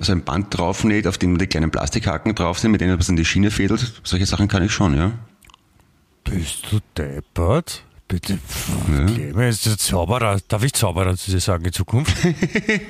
[0.00, 3.16] so ein Band draufnäht, auf dem die kleinen Plastikhaken drauf sind, mit denen man in
[3.16, 4.00] die Schiene fädelt.
[4.02, 5.12] Solche Sachen kann ich schon, ja.
[6.24, 7.84] Bist du deppert?
[8.08, 8.38] Bitte,
[8.86, 10.38] Clemens, ist der Zauberer.
[10.46, 12.14] Darf ich Zauberer zu dir sagen in Zukunft?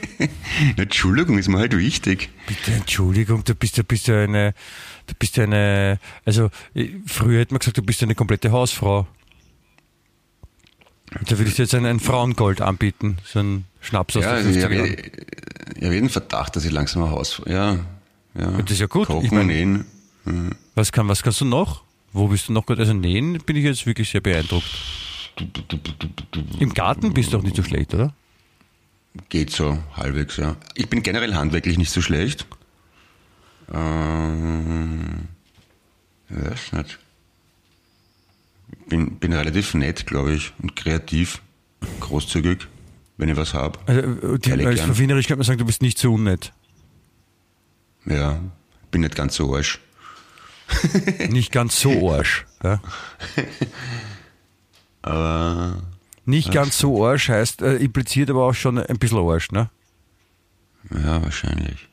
[0.76, 2.28] Entschuldigung, ist mir halt wichtig.
[2.46, 4.52] Bitte, Entschuldigung, du bist ja, bist eine,
[5.06, 9.06] du bist ja eine, also, eh, früher hätte man gesagt, du bist eine komplette Hausfrau.
[11.24, 14.46] Da würde ich dir jetzt ein, ein Frauengold anbieten, so ein Schnaps aus Ja, den
[14.46, 14.96] also ich 50er habe Jahren.
[15.76, 17.40] ich hab jeden Verdacht, dass ich langsam ein Haus.
[17.46, 17.78] Ja,
[18.38, 18.50] ja.
[18.60, 19.06] Das ist ja gut.
[19.06, 19.84] Kochen Ich mein- nähen.
[20.74, 21.84] Was, kann, was kannst du noch?
[22.12, 22.78] Wo bist du noch gut?
[22.80, 24.66] Also nähen bin ich jetzt wirklich sehr beeindruckt.
[26.58, 28.14] Im Garten bist du auch nicht so schlecht, oder?
[29.28, 30.56] Geht so, halbwegs, ja.
[30.74, 32.46] Ich bin generell handwerklich nicht so schlecht.
[33.72, 35.28] Ähm,
[36.28, 36.98] ich weiß nicht.
[38.88, 41.40] Bin, bin relativ nett, glaube ich, und kreativ,
[42.00, 42.68] großzügig,
[43.16, 43.78] wenn ich was habe.
[43.86, 44.86] Also, die, Ehrlich als gern.
[44.86, 46.52] Verfinerisch könnte man sagen, du bist nicht so unnett.
[48.04, 48.40] Ja,
[48.90, 49.80] bin nicht ganz so arsch.
[51.30, 52.44] Nicht ganz so Arsch.
[52.62, 52.80] Ja?
[55.06, 55.82] Aber
[56.24, 59.70] Nicht ganz so Arsch heißt, äh, impliziert aber auch schon ein bisschen Arsch, ne?
[60.90, 61.88] ja, wahrscheinlich.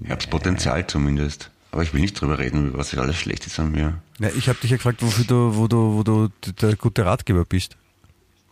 [0.00, 1.50] Ich habe das Potenzial zumindest.
[1.70, 4.00] Aber ich will nicht drüber reden, was alles schlecht ist an mir.
[4.18, 6.28] Ja, ich habe dich ja gefragt, wofür du, wo du, wo du
[6.60, 7.76] der gute Ratgeber bist.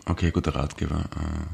[0.05, 1.01] Okay, guter Ratgeber.
[1.17, 1.47] Äh,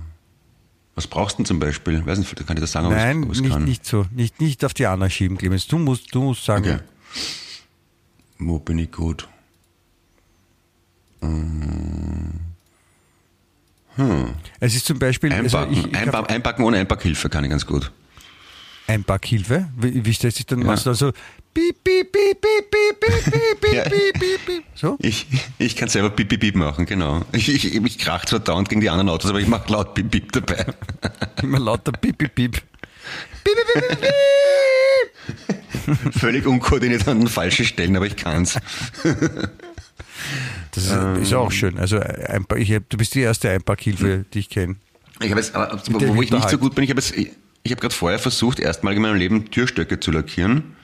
[0.94, 2.04] Was brauchst du denn zum Beispiel?
[2.04, 3.64] Weiß nicht, kann ich das sagen, Nein, ich es nicht, kann?
[3.64, 4.06] nicht so.
[4.10, 5.66] Nicht, nicht auf die Anna schieben, Clemens.
[5.68, 6.78] Du musst, du musst sagen, Okay.
[8.38, 9.28] Wo bin ich gut?
[11.22, 12.34] Hm.
[14.60, 15.32] Es ist zum Beispiel.
[15.32, 17.90] Einpacken, also ich, ich Einba Einbacken ohne Einpackhilfe kann ich ganz gut.
[18.86, 19.68] Einpackhilfe?
[19.76, 20.60] Wie, wie stellt sich dann?
[20.60, 20.66] Ja.
[20.66, 21.12] Machst du da so
[21.54, 24.64] piep, piep, piep, piep, piep, piep, piep, piep, piep, piep.
[24.74, 24.96] So?
[25.00, 25.26] Ich,
[25.58, 27.22] ich kann selber piep, piep, piep machen, genau.
[27.32, 30.10] Ich, ich, ich krach zwar dauernd gegen die anderen Autos, aber ich mach laut piep,
[30.10, 30.66] piep dabei.
[31.42, 32.52] Immer lauter piep, piep, piep.
[32.52, 32.62] Piep,
[33.44, 34.12] piep, piep, piep.
[36.14, 38.58] Völlig unkoordiniert an den falschen Stellen, aber ich kann's.
[40.72, 40.92] Das ist,
[41.22, 41.78] ist auch schön.
[41.78, 44.76] Also Einpack, ich du bist die erste Einpackhilfe, die ich kenne.
[45.20, 47.30] Ich habe jetzt, wo ich nicht so gut bin, ich habe jetzt, ich,
[47.62, 50.74] ich habe gerade vorher versucht, erstmal in meinem Leben Türstöcke zu lackieren.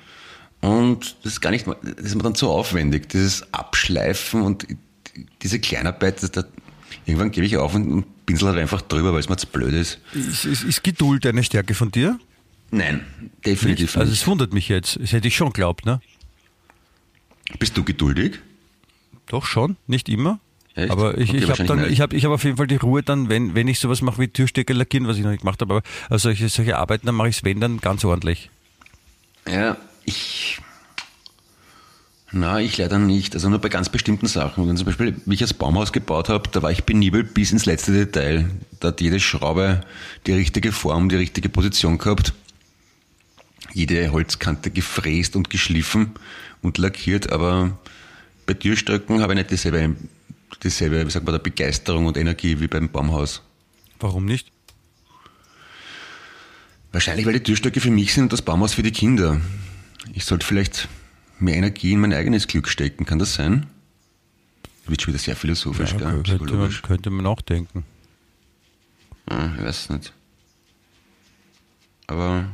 [0.61, 4.67] Und das ist gar nicht, das ist mir dann zu aufwendig, dieses Abschleifen und
[5.43, 6.45] diese Kleinarbeit, das, da,
[7.07, 9.73] irgendwann gebe ich auf und, und pinsel halt einfach drüber, weil es mir zu blöd
[9.73, 10.01] ist.
[10.15, 12.19] Ist, ist, ist Geduld eine Stärke von dir?
[12.71, 13.07] Nein,
[13.47, 14.21] definitiv Also nicht.
[14.21, 14.99] es wundert mich jetzt.
[15.01, 16.01] Das hätte ich schon geglaubt, ne?
[17.59, 18.41] Bist du geduldig?
[19.29, 20.41] Doch schon, nicht immer.
[20.75, 20.91] Echt?
[20.91, 23.03] Aber ich, Okay, ich habe dann, ich habe, ich habe auf jeden Fall die Ruhe
[23.03, 25.75] dann, wenn, wenn ich sowas mache wie Türstecker lackieren, was ich noch nicht gemacht habe,
[25.75, 28.51] aber also solche, solche Arbeiten, dann mache ich es wenn dann ganz ordentlich.
[29.47, 30.61] Ja, ich.
[32.31, 33.35] Na, ich leider nicht.
[33.35, 34.69] Also nur bei ganz bestimmten Sachen.
[34.69, 37.65] Wenn zum Beispiel, wie ich das Baumhaus gebaut habe, da war ich benibelt bis ins
[37.65, 38.51] letzte Detail.
[38.81, 39.81] Da hat jede Schraube
[40.27, 42.35] die richtige Form, die richtige Position gehabt.
[43.73, 46.13] Jede Holzkante gefräst und geschliffen
[46.63, 47.79] und lackiert, aber
[48.49, 49.95] bei Türstöcken habe ich nicht dieselbe,
[50.63, 53.43] dieselbe, wie sagt man, Begeisterung und Energie wie beim Baumhaus.
[54.01, 54.51] Warum nicht?
[56.91, 59.39] Wahrscheinlich, weil die Türstöcke für mich sind und das Baumhaus für die Kinder.
[60.15, 60.89] Ich sollte vielleicht
[61.39, 63.67] mehr Energie in mein eigenes Glück stecken, kann das sein?
[64.87, 66.07] Wird schon wieder sehr philosophisch, Ja, gell?
[66.09, 66.83] könnte, man, Psychologisch.
[66.83, 67.85] könnte man auch denken.
[69.29, 70.15] Ja, ich weiß nicht.
[72.07, 72.47] Aber.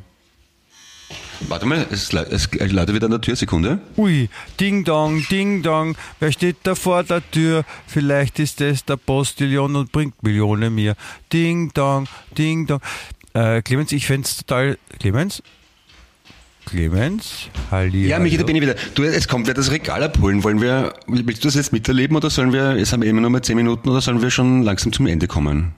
[1.49, 3.79] Warte mal, es, le- es läutet wieder an der Tür, Sekunde.
[3.97, 4.29] Ui,
[4.61, 7.65] Ding Dong, Ding Dong, wer steht da vor der Tür?
[7.87, 10.95] Vielleicht ist es der Postillon und bringt Millionen mir.
[11.33, 12.07] Ding Dong,
[12.39, 12.81] Ding Dong.
[13.35, 14.79] Äh, Clemens, ich fände es total.
[15.01, 15.43] Clemens?
[16.67, 17.49] Clemens?
[17.71, 18.07] Halli.
[18.07, 18.75] Ja, Michi, da bin ich wieder.
[18.95, 20.43] Du, es kommt wer das Regal abholen.
[20.45, 23.29] Wollen wir, willst du das jetzt miterleben oder sollen wir, jetzt haben wir immer nur
[23.31, 25.73] mal 10 Minuten oder sollen wir schon langsam zum Ende kommen?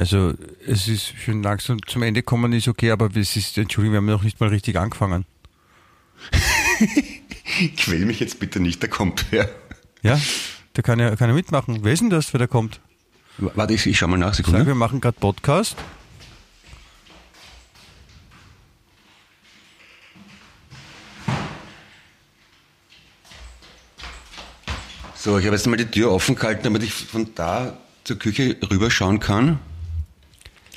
[0.00, 0.32] Also,
[0.66, 4.06] es ist schon langsam zum Ende kommen, ist okay, aber es ist, Entschuldigung, wir haben
[4.06, 5.26] noch nicht mal richtig angefangen.
[7.76, 9.50] Quäl mich jetzt bitte nicht, da kommt wer.
[10.00, 10.18] Ja?
[10.72, 11.80] Da kann er, kann er mitmachen.
[11.82, 12.80] Wer ist denn das, wer da kommt?
[13.36, 14.68] Warte, ich, ich schau mal nach, Sag, Sekunde.
[14.68, 15.76] wir machen gerade Podcast.
[25.14, 28.56] So, ich habe jetzt mal die Tür offen gehalten, damit ich von da zur Küche
[28.70, 29.58] rüberschauen kann.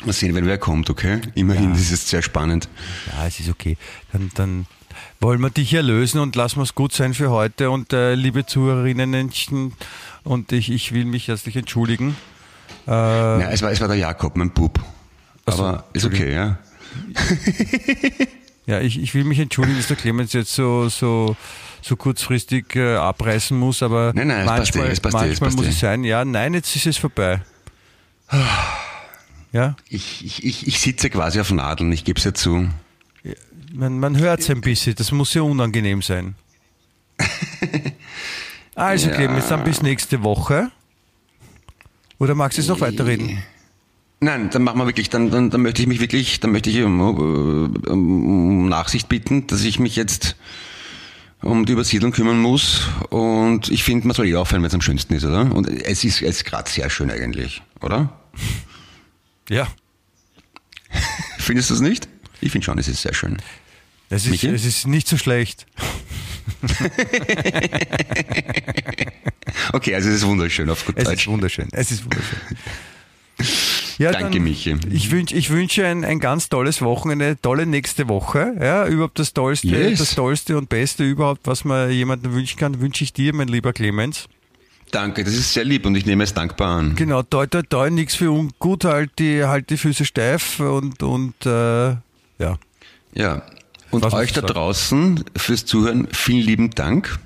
[0.05, 1.21] Mal sehen, wenn wer kommt, okay?
[1.35, 2.67] Immerhin, das ist sehr spannend.
[3.15, 3.77] Ja, es ist okay.
[4.11, 4.65] Dann, dann
[5.21, 7.69] wollen wir dich erlösen und lassen wir es gut sein für heute.
[7.71, 9.31] Und äh, liebe Zuhörerinnen
[10.23, 12.15] und ich, ich will mich herzlich entschuldigen.
[12.87, 14.79] Äh, Ja, es war, es war der Jakob, mein Bub.
[15.45, 16.57] Ach so, Aber ist okay, ja.
[18.65, 21.35] ja, ich, ich will mich entschuldigen, dass der Clemens jetzt so, so,
[21.81, 25.17] so kurzfristig äh, abreißen muss, aber Nein, nein, es passt eh, manchmal, es passt eh,
[25.29, 25.69] es manchmal passt muss eh.
[25.69, 26.03] es sein.
[26.03, 27.41] Ja, nein, jetzt ist es vorbei.
[29.53, 32.67] Ja, Ich, ich, ich, ich sitze quasi auf Nadeln, ich gebe es ja zu.
[33.71, 36.35] man, man hört es ein bisschen, das muss ja unangenehm sein.
[38.75, 39.15] Also, Ja.
[39.15, 40.71] Clemens, dann bis nächste Woche.
[42.17, 43.37] Oder magst du jetzt noch weiterreden?
[44.19, 46.81] Nein, dann machen wir wirklich, dann, dann, dann möchte ich mich wirklich, dann möchte ich
[46.81, 50.35] um, um Nachsicht bitten, dass ich mich jetzt
[51.43, 52.87] um die Übersiedlung kümmern muss.
[53.11, 55.53] Und ich finde, man soll eh aufhören, wenn es am schönsten ist, oder?
[55.53, 58.11] Und es ist, es ist gerade sehr schön eigentlich, oder?
[59.53, 59.67] Ja.
[61.37, 62.07] Findest du es nicht?
[62.41, 63.37] Ich finde schon, es ist sehr schön.
[64.09, 65.65] Es ist, es ist nicht so schlecht.
[69.71, 71.27] Okay, also es ist wunderschön auf gut Es ist Deutsch.
[71.27, 71.67] wunderschön.
[71.71, 72.39] Es ist wunderschön.
[73.97, 74.75] Ja, Danke, Michi.
[74.91, 78.55] Ich, wünsch, ich wünsche ein, ein ganz tolles Wochenende, eine tolle nächste Woche.
[78.59, 79.99] Ja, überhaupt das Tollste, Yes.
[79.99, 83.73] das Tollste und Beste überhaupt, was man jemandem wünschen kann, wünsche ich dir, mein lieber
[83.73, 84.27] Clemens.
[84.93, 86.95] Danke, das ist sehr lieb und ich nehme es dankbar an.
[86.95, 91.33] Genau, toi, toi, toi, nichts für ungut, halt die, halt die Füße steif und, und
[91.47, 92.59] äh, ja.
[93.15, 93.41] Ja.
[93.89, 94.53] Und Was euch da sagen?
[94.53, 97.17] draußen fürs Zuhören vielen lieben Dank.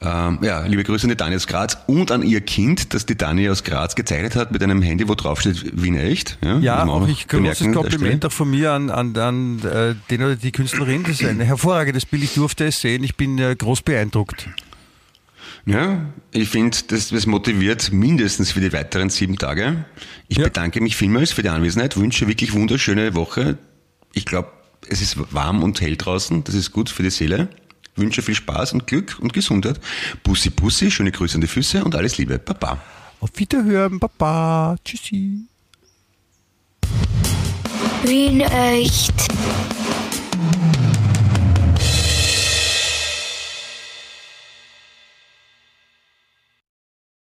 [0.00, 3.16] Ähm, ja, liebe Grüße an die Dani aus Graz und an ihr Kind, das die
[3.16, 6.38] Dani aus Graz gezeichnet hat mit einem Handy, wo drauf steht Wien echt.
[6.44, 10.22] Ja, Ja, man auch ich großes Kompliment auch von mir an, an, an äh, den
[10.22, 11.02] oder die Künstlerin.
[11.02, 12.22] Das ist ein hervorragendes Bild.
[12.22, 13.02] Ich durfte es sehen.
[13.02, 14.48] Ich bin äh, groß beeindruckt.
[15.66, 16.00] Ja,
[16.30, 19.84] ich finde, das, das motiviert mindestens für die weiteren sieben Tage.
[20.28, 20.44] Ich Ja.
[20.44, 23.58] bedanke mich vielmals für die Anwesenheit, wünsche wirklich wunderschöne Woche.
[24.12, 24.52] Ich glaube,
[24.88, 27.48] es ist warm und hell draußen, das ist gut für die Seele.
[27.96, 29.80] Wünsche viel Spaß und Glück und Gesundheit.
[30.22, 32.38] Bussi, Bussi, schöne Grüße an die Füße und alles Liebe.
[32.38, 32.78] Baba.
[33.20, 34.76] Auf Wiederhören, Baba.
[34.84, 35.40] Tschüssi.
[38.04, 39.14] Wien echt.